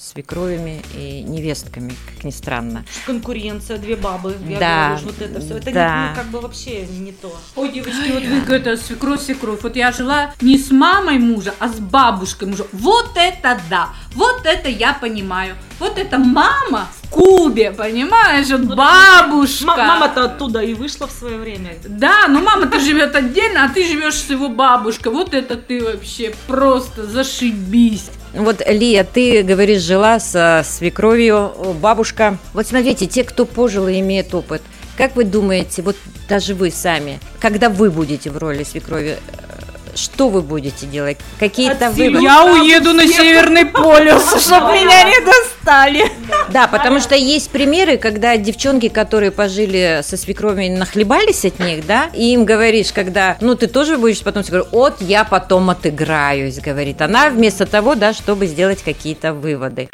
свекровями 0.00 0.82
и 0.94 1.22
невестками, 1.22 1.92
как 2.14 2.24
ни 2.24 2.30
странно. 2.30 2.84
Конкуренция, 3.06 3.78
две 3.78 3.96
бабы, 3.96 4.36
я 4.48 4.58
Да, 4.58 4.88
говорю, 4.90 5.06
вот 5.06 5.20
это 5.20 5.40
все. 5.40 5.56
Это 5.58 5.72
да. 5.72 6.02
не, 6.02 6.08
ну, 6.10 6.16
как 6.16 6.26
бы 6.28 6.40
вообще 6.40 6.86
не 6.86 7.12
то. 7.12 7.36
Ой, 7.56 7.70
девочки, 7.70 8.10
вот 8.12 8.22
вы 8.22 8.54
это 8.56 8.76
свекровь, 8.76 9.20
свекровь. 9.20 9.62
Вот 9.62 9.76
я 9.76 9.92
жила 9.92 10.34
не 10.40 10.58
с 10.58 10.70
мамой 10.70 11.18
мужа, 11.18 11.54
а 11.58 11.68
с 11.68 11.78
бабушкой 11.78 12.48
мужа. 12.48 12.66
Вот 12.72 13.12
это 13.16 13.60
да! 13.68 13.90
Вот 14.14 14.44
это 14.44 14.68
я 14.68 14.94
понимаю. 14.94 15.54
Вот 15.78 15.98
это 15.98 16.18
мама 16.18 16.88
Кубе, 17.10 17.72
понимаешь? 17.72 18.48
Вот 18.48 18.76
бабушка. 18.76 19.66
Мама-то 19.66 20.24
оттуда 20.24 20.60
и 20.60 20.74
вышла 20.74 21.06
в 21.06 21.10
свое 21.10 21.36
время. 21.36 21.74
Да, 21.86 22.28
но 22.28 22.40
мама-то 22.40 22.78
живет 22.80 23.14
отдельно, 23.14 23.64
а 23.64 23.68
ты 23.68 23.84
живешь 23.84 24.14
с 24.14 24.30
его 24.30 24.48
бабушкой. 24.48 25.12
Вот 25.12 25.34
это 25.34 25.56
ты 25.56 25.84
вообще 25.84 26.32
просто 26.46 27.04
зашибись. 27.04 28.10
Вот, 28.32 28.62
Лия, 28.66 29.04
ты 29.04 29.42
говоришь, 29.42 29.82
жила 29.82 30.20
со 30.20 30.62
свекровью, 30.64 31.52
бабушка. 31.80 32.38
Вот 32.54 32.66
смотрите, 32.66 33.06
те, 33.06 33.24
кто 33.24 33.44
пожил 33.44 33.88
и 33.88 33.98
имеет 33.98 34.32
опыт, 34.34 34.62
как 34.96 35.16
вы 35.16 35.24
думаете, 35.24 35.82
вот 35.82 35.96
даже 36.28 36.54
вы 36.54 36.70
сами, 36.70 37.18
когда 37.40 37.68
вы 37.68 37.90
будете 37.90 38.30
в 38.30 38.38
роли 38.38 38.62
свекрови, 38.62 39.16
э, 39.18 39.59
что 39.94 40.28
вы 40.28 40.42
будете 40.42 40.86
делать? 40.86 41.18
Какие-то 41.38 41.90
выводы? 41.90 42.22
Я 42.22 42.44
уеду 42.44 42.92
на 42.92 43.06
Северный 43.06 43.66
полюс, 43.66 44.22
чтобы 44.44 44.72
меня 44.72 45.04
не 45.04 45.24
достали. 45.24 46.04
Да, 46.50 46.66
потому 46.66 47.00
что 47.00 47.14
есть 47.14 47.50
примеры, 47.50 47.96
когда 47.96 48.36
девчонки, 48.36 48.88
которые 48.88 49.30
пожили 49.30 50.00
со 50.02 50.16
свекровью, 50.16 50.76
нахлебались 50.78 51.44
от 51.44 51.58
них, 51.60 51.86
да, 51.86 52.10
и 52.12 52.32
им 52.32 52.44
говоришь, 52.44 52.92
когда, 52.92 53.36
ну, 53.40 53.54
ты 53.54 53.66
тоже 53.66 53.96
будешь 53.96 54.22
потом 54.22 54.42
говорить, 54.42 54.68
вот 54.72 55.00
я 55.00 55.24
потом 55.24 55.70
отыграюсь, 55.70 56.58
говорит 56.58 57.00
она, 57.02 57.30
вместо 57.30 57.66
того, 57.66 57.94
да, 57.94 58.12
чтобы 58.12 58.46
сделать 58.46 58.82
какие-то 58.82 59.32
выводы. 59.32 59.88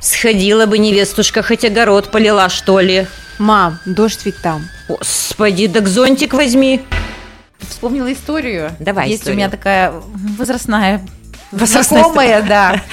Сходила 0.00 0.66
бы 0.66 0.78
невестушка, 0.78 1.42
хоть 1.42 1.64
огород 1.64 2.10
полила, 2.10 2.48
что 2.48 2.80
ли. 2.80 3.06
Мам, 3.38 3.78
дождь 3.86 4.24
ведь 4.24 4.40
там. 4.42 4.64
Господи, 4.88 5.68
так 5.68 5.88
зонтик 5.88 6.34
возьми. 6.34 6.82
Вспомнила 7.60 8.12
историю. 8.12 8.72
Давай 8.78 9.08
Есть 9.08 9.20
историю. 9.22 9.36
у 9.36 9.38
меня 9.38 9.50
такая 9.50 9.92
возрастная 10.38 11.06
знакомая, 11.52 12.42
да. 12.42 12.82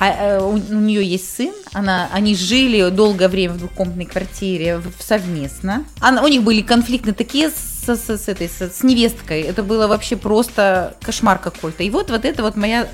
А, 0.00 0.10
э, 0.10 0.40
у, 0.40 0.56
нее 0.56 1.02
есть 1.04 1.34
сын, 1.34 1.52
она, 1.72 2.08
они 2.12 2.36
жили 2.36 2.88
долгое 2.90 3.28
время 3.28 3.54
в 3.54 3.58
двухкомнатной 3.58 4.04
квартире 4.04 4.80
совместно. 5.00 5.84
Она, 5.98 6.22
у 6.22 6.28
них 6.28 6.44
были 6.44 6.62
конфликты 6.62 7.12
такие 7.12 7.50
с, 7.50 7.84
с- 7.84 8.16
с 8.16 8.28
этой, 8.28 8.48
с, 8.48 8.60
с 8.60 8.84
невесткой. 8.84 9.40
Это 9.42 9.64
было 9.64 9.88
вообще 9.88 10.14
просто 10.14 10.94
кошмар 11.02 11.38
какой-то. 11.40 11.82
И 11.82 11.90
вот, 11.90 12.10
вот 12.10 12.24
это 12.24 12.44
вот 12.44 12.54
моя 12.54 12.86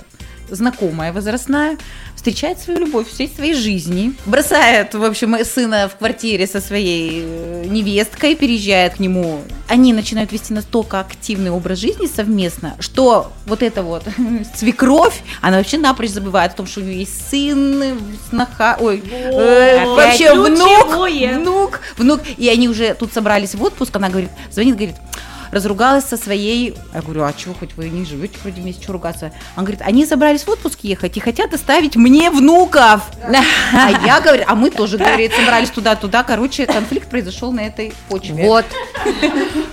знакомая 0.51 1.13
возрастная 1.13 1.79
встречает 2.25 2.59
свою 2.59 2.81
любовь 2.81 3.07
всей 3.09 3.29
своей 3.29 3.55
жизни, 3.55 4.15
бросает, 4.25 4.95
в 4.95 5.05
общем, 5.05 5.37
сына 5.45 5.91
в 5.93 5.99
квартире 5.99 6.47
со 6.47 6.61
своей 6.63 7.23
э, 7.23 7.65
невесткой, 7.67 8.35
переезжает 8.35 8.95
к 8.95 8.99
нему. 8.99 9.43
Они 9.69 9.93
начинают 9.93 10.33
вести 10.33 10.55
настолько 10.55 11.01
активный 11.01 11.51
образ 11.51 11.81
жизни 11.81 12.07
совместно, 12.07 12.77
что 12.81 13.31
вот 13.45 13.63
эта 13.63 13.83
вот 13.83 14.05
свекровь, 14.55 15.23
она 15.43 15.59
вообще 15.59 15.77
напрочь 15.77 16.11
забывает 16.11 16.53
о 16.53 16.57
том, 16.57 16.67
что 16.67 16.81
у 16.81 16.85
нее 16.85 17.01
есть 17.01 17.29
сын, 17.29 17.99
сноха, 18.31 18.79
ой, 18.81 19.03
э, 19.05 19.85
вообще 19.85 20.33
внук, 20.33 20.97
внук, 20.97 21.81
внук, 21.99 22.21
и 22.39 22.49
они 22.49 22.71
уже 22.71 22.95
тут 22.95 23.13
собрались 23.13 23.55
в 23.55 23.63
отпуск, 23.63 23.95
она 23.97 24.09
говорит, 24.09 24.31
звонит, 24.51 24.77
говорит, 24.77 24.97
разругалась 25.55 26.05
со 26.05 26.17
своей, 26.17 26.77
я 26.93 27.01
говорю, 27.01 27.25
а 27.25 27.33
чего, 27.33 27.55
хоть 27.55 27.75
вы 27.77 27.89
не 27.89 28.05
живете 28.05 28.37
вроде 28.43 28.61
вместе, 28.61 28.83
что 28.83 28.93
ругаться? 28.93 29.33
Он 29.57 29.65
говорит, 29.65 29.81
они 29.83 30.05
собрались 30.05 30.43
в 30.43 30.49
отпуск 30.49 30.81
ехать 30.83 31.17
и 31.17 31.21
хотят 31.21 31.55
оставить 31.55 31.97
мне 31.97 32.31
внуков. 32.31 33.03
А 33.73 33.91
я 34.05 34.21
говорю, 34.21 34.45
а 34.47 34.55
мы 34.55 34.71
тоже, 34.71 34.99
говорит, 34.99 35.33
собрались 35.33 35.71
туда-туда, 35.71 36.23
короче, 36.25 36.67
конфликт 36.67 37.09
произошел 37.09 37.53
на 37.53 37.61
этой 37.61 37.95
почве. 38.09 38.47
Вот. 38.47 38.65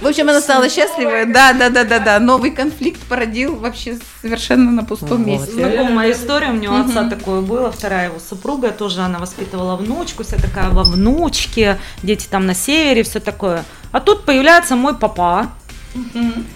В 0.01 0.07
общем, 0.07 0.29
она 0.29 0.41
стала 0.41 0.69
счастливой, 0.69 1.25
да, 1.25 1.53
да, 1.53 1.69
да, 1.69 1.83
да, 1.83 1.99
да, 1.99 2.19
новый 2.19 2.51
конфликт 2.51 3.01
породил 3.07 3.55
вообще 3.55 3.97
совершенно 4.21 4.71
на 4.71 4.83
пустом 4.83 5.23
Вот. 5.23 5.27
месте. 5.27 5.51
Знакомая 5.51 6.11
история, 6.11 6.49
у 6.49 6.55
него 6.55 6.75
отца 6.75 7.09
такое 7.09 7.41
было, 7.41 7.71
вторая 7.71 8.07
его 8.09 8.19
супруга, 8.19 8.71
тоже 8.71 9.01
она 9.01 9.19
воспитывала 9.19 9.75
внучку, 9.75 10.23
вся 10.23 10.37
такая 10.37 10.69
во 10.69 10.83
внучке, 10.83 11.79
дети 12.03 12.27
там 12.29 12.45
на 12.45 12.53
севере, 12.53 13.03
все 13.03 13.19
такое. 13.19 13.65
А 13.91 13.99
тут 13.99 14.25
появляется 14.25 14.75
мой 14.75 14.95
папа, 14.95 15.49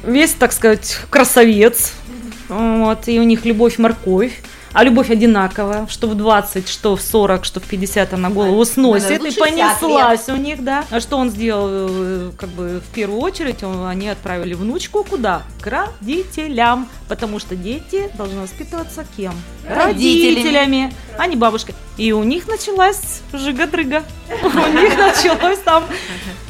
весь, 0.03 0.31
так 0.31 0.51
сказать, 0.53 0.97
красавец, 1.09 1.93
вот, 2.49 3.07
и 3.07 3.19
у 3.19 3.23
них 3.23 3.45
любовь-морковь. 3.45 4.41
А 4.75 4.83
любовь 4.83 5.09
одинаковая, 5.09 5.87
что 5.87 6.07
в 6.07 6.15
20, 6.15 6.67
что 6.67 6.95
в 6.97 7.01
40, 7.01 7.45
что 7.45 7.59
в 7.59 7.63
50 7.63 8.13
она 8.13 8.29
голову 8.29 8.63
сносит. 8.65 9.07
да, 9.07 9.15
и 9.15 9.19
лучше 9.19 9.39
понеслась 9.39 10.27
у 10.29 10.35
них, 10.35 10.63
да. 10.63 10.83
А 10.91 10.99
что 10.99 11.17
он 11.17 11.29
сделал, 11.29 11.67
э, 11.71 12.31
как 12.37 12.49
бы, 12.49 12.81
в 12.85 12.93
первую 12.93 13.21
очередь, 13.21 13.63
он- 13.63 13.85
они 13.87 14.09
отправили 14.09 14.53
внучку 14.53 15.03
куда? 15.03 15.43
К 15.61 15.67
родителям. 15.67 16.87
Потому 17.07 17.39
что 17.39 17.55
дети 17.55 18.09
должны 18.17 18.41
воспитываться 18.41 19.05
кем? 19.15 19.33
Родителями. 19.69 20.35
Родителями, 20.35 20.93
а 21.17 21.27
не 21.27 21.35
бабушкой. 21.35 21.75
И 21.97 22.11
у 22.11 22.23
них 22.23 22.47
началась 22.47 23.21
жига-дрыга. 23.31 24.03
У 24.43 24.47
них 24.47 24.97
началось 24.97 25.59
там... 25.59 25.85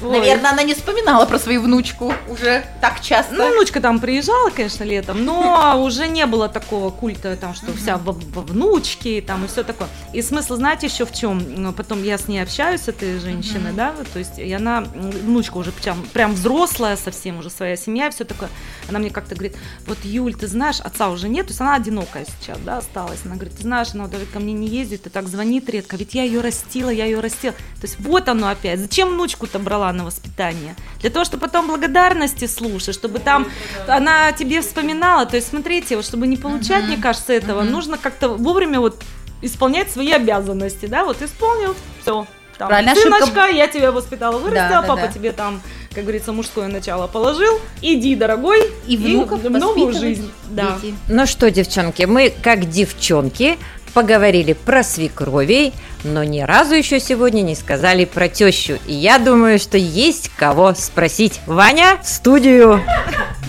Наверное, 0.02 0.52
она 0.52 0.64
не 0.64 0.74
вспоминала 0.74 1.26
про 1.26 1.38
свою 1.40 1.62
внучку 1.62 2.14
уже 2.30 2.64
так 2.82 3.02
часто. 3.02 3.34
ну, 3.36 3.52
внучка 3.52 3.80
там 3.82 4.00
приезжала, 4.00 4.50
конечно, 4.50 4.84
летом, 4.84 5.24
но 5.26 5.82
уже 5.84 6.08
не 6.08 6.26
было 6.26 6.48
такого 6.50 6.90
культа, 6.90 7.36
там, 7.36 7.54
что 7.54 7.74
вся 7.74 7.98
во 8.34 8.42
внучке, 8.42 9.22
там, 9.22 9.46
и 9.46 9.48
все 9.48 9.64
такое. 9.64 9.88
И 10.14 10.22
смысл, 10.22 10.56
знаете, 10.56 10.88
еще 10.88 11.06
в 11.06 11.14
чем? 11.14 11.44
Ну, 11.56 11.74
Потом 11.74 12.04
я 12.04 12.18
с 12.18 12.28
ней 12.28 12.40
общаюсь, 12.40 12.82
с 12.82 12.88
этой 12.88 13.20
женщиной, 13.20 13.74
да, 13.74 13.94
то 14.14 14.20
есть, 14.20 14.40
и 14.40 14.52
она, 14.54 14.80
м, 14.94 15.12
внучка 15.12 15.58
уже 15.58 15.72
прям, 15.72 16.02
прям 16.14 16.34
взрослая 16.34 16.96
совсем, 16.96 17.40
уже 17.40 17.50
своя 17.50 17.76
семья, 17.76 18.10
все 18.10 18.24
такое. 18.24 18.50
Она 18.88 19.00
мне 19.00 19.10
как-то 19.10 19.36
говорит, 19.36 19.58
вот, 19.88 19.98
Юль, 20.04 20.34
ты 20.34 20.48
знаешь, 20.48 20.80
отца 20.80 21.10
уже 21.10 21.28
нет, 21.30 21.48
то 21.48 21.52
есть 21.52 21.62
она 21.62 21.76
одинокая 21.76 22.26
сейчас, 22.26 22.58
да, 22.60 22.78
осталась. 22.78 23.20
Она 23.26 23.36
говорит, 23.36 23.58
ты 23.58 23.64
знаешь, 23.64 23.90
она 23.94 24.08
даже 24.08 24.26
ко 24.26 24.40
мне 24.40 24.54
не 24.54 24.68
ездит, 24.68 25.08
и 25.08 25.10
так 25.10 25.28
звонит 25.28 25.70
редко, 25.70 25.98
ведь 25.98 26.14
я 26.14 26.24
ее 26.24 26.42
растила, 26.42 26.90
я 26.90 27.06
ее 27.06 27.20
растила. 27.20 27.54
То 27.54 27.84
есть 27.84 28.00
вот 28.00 28.30
оно 28.30 28.48
опять. 28.48 28.80
Зачем 28.80 29.10
внучку-то 29.10 29.60
брала 29.60 29.92
на 29.94 30.06
воспитание? 30.06 30.76
Для 31.02 31.10
того, 31.10 31.26
чтобы 31.26 31.42
потом 31.42 31.68
благодарности 31.68 32.48
слушать, 32.48 32.96
чтобы 32.96 33.20
там 33.20 33.48
она 33.88 34.32
тебе 34.32 34.62
вспоминала. 34.62 35.26
То 35.26 35.36
есть 35.36 35.50
смотрите, 35.50 35.96
вот 35.96 36.06
чтобы 36.06 36.28
не 36.28 36.38
получать, 36.38 36.86
мне 36.86 36.98
кажется, 36.98 37.34
этого, 37.34 37.64
нужно 37.64 37.98
как-то 38.06 38.30
вовремя 38.30 38.80
вот 38.80 39.02
исполнять 39.42 39.90
свои 39.92 40.12
обязанности, 40.12 40.86
да, 40.86 41.04
вот 41.06 41.22
исполнил, 41.24 41.76
все. 42.04 42.28
Там, 42.60 42.68
Правильно, 42.70 42.92
ошибка- 42.94 43.18
сыночка, 43.26 43.48
я 43.48 43.68
тебя 43.68 43.92
воспитала, 43.92 44.38
вырастила, 44.38 44.70
Да, 44.70 44.82
да, 44.84 44.88
папа 44.88 45.02
да. 45.02 45.08
тебе 45.08 45.32
там, 45.34 45.60
как 45.94 46.04
говорится, 46.04 46.32
мужское 46.32 46.68
начало 46.68 47.08
положил. 47.08 47.60
Иди, 47.82 48.16
дорогой, 48.16 48.62
И 48.88 48.96
внуков 48.96 49.42
в 49.42 49.50
новую 49.50 49.92
жизнь. 49.92 50.32
Да. 50.52 50.78
дети. 50.82 50.96
Ну 51.10 51.26
что, 51.26 51.50
девчонки, 51.52 52.04
мы, 52.04 52.32
как 52.44 52.70
девчонки, 52.70 53.58
поговорили 53.96 54.54
про 54.54 54.84
свекровей, 54.84 55.74
но 56.06 56.24
ни 56.24 56.42
разу 56.42 56.76
еще 56.76 57.00
сегодня 57.02 57.42
не 57.42 57.56
сказали 57.56 58.06
про 58.06 58.30
тещу. 58.30 58.78
И 58.86 58.94
я 58.94 59.18
думаю, 59.20 59.58
что 59.60 59.78
есть 59.78 60.30
кого 60.38 60.74
спросить. 60.76 61.42
Ваня, 61.48 62.00
в 62.04 62.08
студию. 62.08 62.82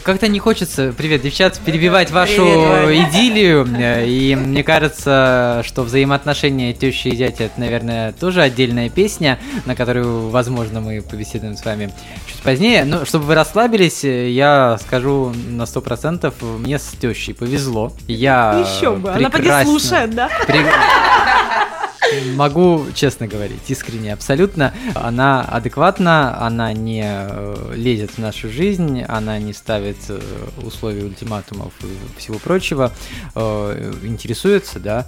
Как-то 0.07 0.29
не 0.29 0.39
хочется, 0.39 0.95
привет, 0.97 1.23
девчат, 1.23 1.59
перебивать 1.59 2.13
вашу 2.13 2.37
Привет, 2.37 3.09
идиллию. 3.11 3.67
И 4.07 4.37
мне 4.37 4.63
кажется, 4.63 5.65
что 5.67 5.83
взаимоотношения 5.83 6.73
тещи 6.73 7.09
и 7.09 7.17
дяди 7.17 7.43
это, 7.43 7.59
наверное, 7.59 8.13
тоже 8.13 8.41
отдельная 8.43 8.89
песня, 8.89 9.41
на 9.65 9.75
которую, 9.75 10.29
возможно, 10.29 10.81
мы 10.81 11.03
побеседуем 11.03 11.57
с 11.57 11.65
вами 11.65 11.93
чуть 12.29 12.41
позднее. 12.41 12.85
Но 12.85 13.05
чтобы 13.05 13.25
вы 13.25 13.35
расслабились, 13.35 14.05
я 14.05 14.79
скажу 14.81 15.33
на 15.49 15.63
100%, 15.63 16.33
мне 16.61 16.79
с 16.79 16.85
тещей 17.01 17.35
повезло. 17.35 17.93
Я 18.07 18.65
Еще 18.65 18.93
бы, 18.93 19.11
она 19.11 19.29
поди 19.29 19.43
прекрасно- 19.43 19.65
слушает, 19.73 20.15
да? 20.15 20.31
При- 20.47 20.61
Могу 22.35 22.87
честно 22.95 23.27
говорить, 23.27 23.69
искренне, 23.69 24.13
абсолютно. 24.13 24.73
Она 24.95 25.43
адекватна, 25.43 26.41
она 26.41 26.73
не 26.73 27.05
э, 27.05 27.73
лезет 27.75 28.13
в 28.13 28.19
нашу 28.19 28.51
жизнь, 28.51 29.03
она 29.03 29.39
не 29.39 29.53
ставит 29.53 29.97
э, 30.09 30.21
условий 30.63 31.03
ультиматумов 31.03 31.73
и 31.83 32.19
всего 32.19 32.39
прочего. 32.39 32.93
Э, 33.35 33.93
интересуется, 34.03 34.79
да, 34.79 35.07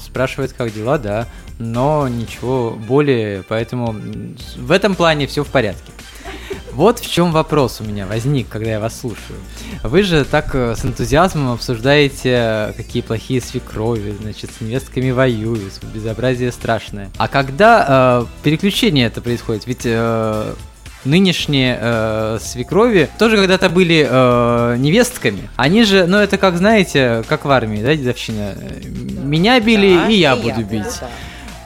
спрашивает, 0.00 0.52
как 0.52 0.72
дела, 0.72 0.98
да, 0.98 1.26
но 1.58 2.06
ничего 2.08 2.70
более, 2.70 3.42
поэтому 3.42 3.96
в 4.56 4.70
этом 4.70 4.94
плане 4.94 5.26
все 5.26 5.42
в 5.42 5.48
порядке. 5.48 5.90
Вот 6.76 6.98
в 6.98 7.10
чем 7.10 7.32
вопрос 7.32 7.80
у 7.80 7.84
меня 7.84 8.06
возник, 8.06 8.48
когда 8.50 8.72
я 8.72 8.80
вас 8.80 9.00
слушаю. 9.00 9.38
Вы 9.82 10.02
же 10.02 10.26
так 10.26 10.54
э, 10.54 10.76
с 10.76 10.84
энтузиазмом 10.84 11.52
обсуждаете, 11.52 12.32
э, 12.34 12.72
какие 12.76 13.00
плохие 13.00 13.40
свекрови, 13.40 14.14
значит, 14.20 14.50
с 14.50 14.60
невестками 14.60 15.10
воюют, 15.10 15.72
безобразие 15.94 16.52
страшное. 16.52 17.08
А 17.16 17.28
когда 17.28 18.26
э, 18.28 18.42
переключение 18.42 19.06
это 19.06 19.22
происходит? 19.22 19.66
Ведь 19.66 19.86
э, 19.86 20.54
нынешние 21.06 21.78
э, 21.80 22.38
свекрови 22.42 23.08
тоже 23.18 23.38
когда-то 23.38 23.70
были 23.70 24.06
э, 24.06 24.76
невестками. 24.76 25.48
Они 25.56 25.82
же, 25.82 26.04
ну 26.06 26.18
это 26.18 26.36
как, 26.36 26.58
знаете, 26.58 27.24
как 27.26 27.46
в 27.46 27.50
армии, 27.50 27.82
да, 27.82 27.96
дедовщина? 27.96 28.54
Э, 28.54 28.82
Меня 29.24 29.58
били, 29.60 30.12
и 30.12 30.16
я 30.18 30.36
буду 30.36 30.62
бить. 30.62 31.00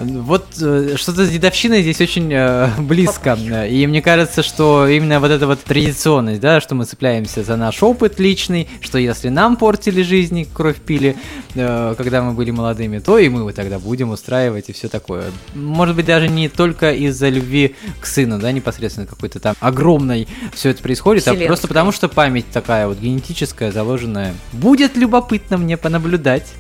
Вот 0.01 0.47
э, 0.61 0.95
что-то 0.97 1.25
с 1.25 1.31
дедовщиной 1.31 1.83
здесь 1.83 2.01
очень 2.01 2.33
э, 2.33 2.69
близко. 2.79 3.35
И 3.69 3.87
мне 3.87 4.03
кажется, 4.03 4.43
что 4.43 4.87
именно 4.87 5.21
вот 5.21 5.31
эта 5.31 5.47
вот 5.47 5.63
традиционность, 5.63 6.41
да, 6.41 6.61
что 6.61 6.75
мы 6.75 6.85
цепляемся 6.85 7.43
за 7.43 7.57
наш 7.57 7.83
опыт 7.83 8.19
личный, 8.19 8.69
что 8.81 8.99
если 8.99 9.29
нам 9.29 9.57
портили 9.57 10.03
жизни, 10.03 10.47
кровь 10.53 10.77
пили, 10.77 11.17
э, 11.55 11.95
когда 11.97 12.23
мы 12.23 12.33
были 12.33 12.51
молодыми, 12.51 12.99
то 12.99 13.19
и 13.19 13.29
мы 13.29 13.53
тогда 13.53 13.79
будем 13.79 14.11
устраивать 14.11 14.69
и 14.69 14.73
все 14.73 14.89
такое. 14.89 15.25
Может 15.55 15.97
быть, 15.97 16.07
даже 16.07 16.29
не 16.29 16.49
только 16.49 16.93
из-за 16.93 17.29
любви 17.29 17.75
к 18.01 18.07
сыну, 18.07 18.39
да, 18.39 18.53
непосредственно 18.53 19.07
какой-то 19.07 19.41
там 19.41 19.55
огромной 19.61 20.29
все 20.55 20.71
это 20.71 20.83
происходит, 20.83 21.27
а 21.29 21.35
просто 21.35 21.69
потому, 21.69 21.93
что 21.93 22.09
память 22.09 22.47
такая 22.53 22.87
вот 22.87 22.99
генетическая, 22.99 23.73
заложенная. 23.73 24.35
Будет 24.53 24.97
любопытно 24.97 25.59
мне 25.59 25.77
понаблюдать. 25.77 26.53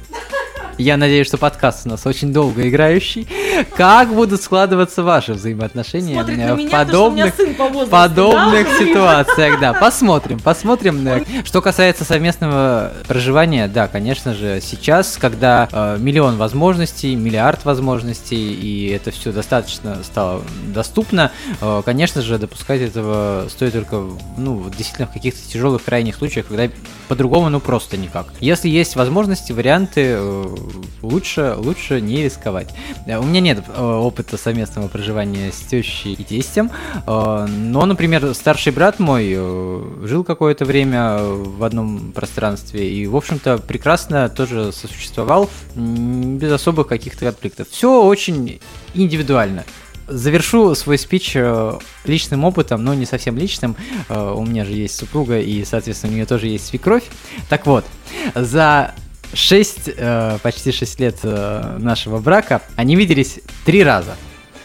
Я 0.80 0.96
надеюсь, 0.96 1.26
что 1.26 1.36
подкаст 1.36 1.84
у 1.84 1.90
нас 1.90 2.06
очень 2.06 2.32
долго 2.32 2.66
играющий. 2.66 3.28
Как 3.76 4.14
будут 4.14 4.40
складываться 4.40 5.02
ваши 5.02 5.34
взаимоотношения 5.34 6.14
Смотрит 6.14 6.38
э, 6.38 6.54
в 6.54 6.56
меня, 6.56 6.70
подобных, 6.70 7.34
по 7.58 7.68
возрасту, 7.68 7.90
подобных 7.90 8.66
да? 8.66 8.78
ситуациях? 8.78 9.60
Да, 9.60 9.72
посмотрим, 9.80 10.38
посмотрим. 10.38 11.06
Э, 11.06 11.22
Что 11.44 11.60
касается 11.60 12.04
совместного 12.04 12.94
проживания, 13.06 13.68
да, 13.68 13.88
конечно 13.88 14.32
же, 14.34 14.62
сейчас, 14.62 15.18
когда 15.20 15.68
э, 15.70 15.98
миллион 16.00 16.38
возможностей, 16.38 17.14
миллиард 17.14 17.66
возможностей, 17.66 18.54
и 18.54 18.88
это 18.88 19.10
все 19.10 19.32
достаточно 19.32 20.02
стало 20.02 20.40
доступно, 20.68 21.30
э, 21.60 21.82
конечно 21.84 22.22
же, 22.22 22.38
допускать 22.38 22.80
этого 22.80 23.48
стоит 23.50 23.74
только, 23.74 24.02
ну, 24.38 24.64
действительно 24.70 25.08
в 25.08 25.12
каких-то 25.12 25.40
тяжелых 25.46 25.84
крайних 25.84 26.16
случаях, 26.16 26.46
когда 26.46 26.70
по-другому, 27.08 27.50
ну, 27.50 27.60
просто 27.60 27.98
никак. 27.98 28.28
Если 28.40 28.70
есть 28.70 28.96
возможности, 28.96 29.52
варианты, 29.52 30.14
э, 30.16 30.56
лучше, 31.02 31.54
лучше 31.56 32.00
не 32.00 32.22
рисковать. 32.22 32.68
Э, 33.06 33.18
У 33.18 33.22
меня 33.22 33.40
нет 33.40 33.64
э, 33.66 33.82
опыта 33.82 34.36
совместного 34.36 34.88
проживания 34.88 35.52
с 35.52 35.60
тещей 35.60 36.14
и 36.14 36.24
тестем, 36.24 36.70
э, 37.06 37.46
но, 37.46 37.86
например, 37.86 38.34
старший 38.34 38.72
брат 38.72 38.98
мой 38.98 39.34
жил 40.06 40.24
какое-то 40.24 40.64
время 40.64 41.18
в 41.18 41.62
одном 41.64 42.12
пространстве 42.12 42.90
и, 42.90 43.06
в 43.06 43.16
общем-то, 43.16 43.58
прекрасно 43.58 44.28
тоже 44.28 44.72
сосуществовал 44.72 45.48
без 45.74 46.52
особых 46.52 46.86
каких-то 46.86 47.26
конфликтов. 47.26 47.68
Все 47.70 48.02
очень 48.02 48.60
индивидуально. 48.94 49.64
Завершу 50.08 50.74
свой 50.74 50.98
спич 50.98 51.36
личным 52.04 52.44
опытом, 52.44 52.84
но 52.84 52.94
не 52.94 53.06
совсем 53.06 53.38
личным. 53.38 53.76
У 54.08 54.44
меня 54.44 54.64
же 54.64 54.72
есть 54.72 54.96
супруга, 54.96 55.38
и, 55.38 55.64
соответственно, 55.64 56.12
у 56.12 56.16
нее 56.16 56.26
тоже 56.26 56.48
есть 56.48 56.66
свекровь. 56.66 57.04
Так 57.48 57.66
вот, 57.66 57.84
за 58.34 58.94
шесть, 59.32 59.88
э, 59.96 60.38
почти 60.42 60.72
шесть 60.72 61.00
лет 61.00 61.18
э, 61.22 61.76
нашего 61.78 62.18
брака 62.18 62.62
они 62.76 62.96
виделись 62.96 63.40
три 63.64 63.82
раза. 63.82 64.16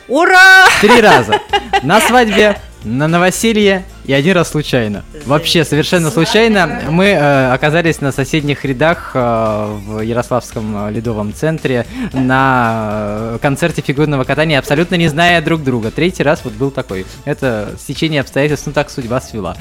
Ура! 0.08 0.66
Три 0.82 1.02
раза. 1.02 1.40
На 1.84 2.00
свадьбе, 2.00 2.58
на 2.84 3.08
новоселье 3.08 3.84
и 4.06 4.14
один 4.14 4.36
раз 4.36 4.52
случайно. 4.52 5.04
Вообще 5.26 5.66
совершенно 5.66 6.12
случайно 6.12 6.82
мы 6.90 7.06
э, 7.06 7.52
оказались 7.52 8.00
на 8.00 8.12
соседних 8.12 8.64
рядах 8.64 9.12
э, 9.16 9.78
в 9.88 10.02
Ярославском 10.02 10.90
э, 10.90 10.92
ледовом 10.92 11.34
центре 11.34 11.88
на 12.14 13.00
э, 13.34 13.40
концерте 13.42 13.82
фигурного 13.82 14.24
катания, 14.24 14.60
абсолютно 14.60 14.96
не 14.96 15.08
зная 15.08 15.42
друг 15.42 15.64
друга. 15.64 15.90
Третий 15.90 16.22
раз 16.22 16.42
вот 16.44 16.54
был 16.54 16.70
такой. 16.70 17.08
Это 17.26 17.72
стечение 17.80 18.22
обстоятельств, 18.22 18.68
ну 18.68 18.74
так 18.74 18.92
судьба 18.92 19.20
свела. 19.20 19.58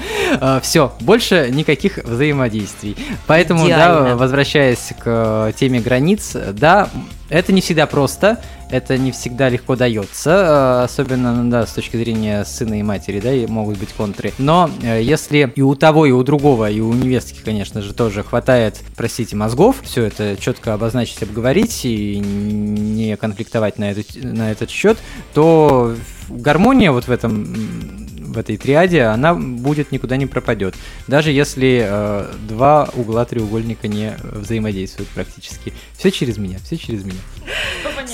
все, 0.61 0.93
больше 1.01 1.49
никаких 1.51 1.97
взаимодействий. 2.05 2.95
Поэтому, 3.27 3.65
Идеально. 3.65 4.11
да, 4.11 4.17
возвращаясь 4.17 4.93
к 4.99 5.05
э, 5.07 5.53
теме 5.57 5.81
границ, 5.81 6.37
да, 6.53 6.91
это 7.31 7.53
не 7.53 7.63
всегда 7.63 7.87
просто, 7.87 8.39
это 8.75 8.99
не 8.99 9.13
всегда 9.13 9.49
легко 9.49 9.77
дается, 9.77 10.31
э, 10.31 10.85
особенно, 10.85 11.49
да, 11.49 11.65
с 11.65 11.73
точки 11.73 11.97
зрения 11.97 12.45
сына 12.45 12.81
и 12.81 12.83
матери, 12.83 13.21
да, 13.21 13.33
и 13.33 13.47
могут 13.47 13.79
быть 13.79 13.91
контры. 13.91 14.33
Но 14.39 14.69
э, 14.83 15.01
если 15.01 15.53
и 15.55 15.63
у 15.63 15.77
того, 15.77 16.07
и 16.07 16.11
у 16.11 16.23
другого, 16.25 16.69
и 16.69 16.81
у 16.81 16.93
невестки, 16.93 17.41
конечно 17.45 17.83
же, 17.83 17.95
тоже 17.95 18.25
хватает, 18.25 18.81
простите, 18.97 19.37
мозгов, 19.37 19.77
все 19.83 20.05
это 20.05 20.37
четко 20.37 20.75
обозначить, 20.75 21.23
обговорить 21.23 21.85
и 21.85 22.19
не 22.19 23.17
конфликтовать 23.17 23.79
на, 23.79 23.93
этот 23.93 24.07
на 24.23 24.51
этот 24.51 24.71
счет, 24.71 24.99
то 25.35 25.95
гармония 26.29 26.93
вот 26.93 27.07
в 27.07 27.11
этом 27.11 28.05
в 28.35 28.39
этой 28.39 28.57
триаде, 28.57 29.05
она 29.05 29.33
будет 29.35 29.93
никуда 29.93 30.17
не 30.17 30.27
пропадет. 30.27 30.75
Даже 31.07 31.31
если 31.31 31.87
э, 31.89 32.33
два 32.49 32.91
угла 32.95 33.25
треугольника 33.25 33.89
не 33.89 34.17
взаимодействуют 34.23 35.09
практически. 35.11 35.73
Все 35.97 36.11
через 36.11 36.37
меня, 36.37 36.59
все 36.65 36.77
через 36.77 37.05
меня. 37.05 37.21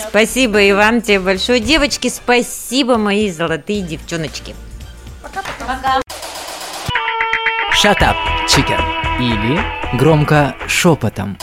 Спасибо, 0.09 0.69
Иван, 0.71 1.01
тебе 1.01 1.21
большое. 1.21 1.61
Девочки, 1.61 2.09
спасибо, 2.09 2.97
мои 2.99 3.31
золотые 3.31 3.83
девчоночки. 3.83 4.55
Shut 7.83 7.99
up, 8.01 8.17
chicken. 8.47 8.81
Или 9.21 9.61
громко 9.97 10.55
шепотом. 10.69 11.39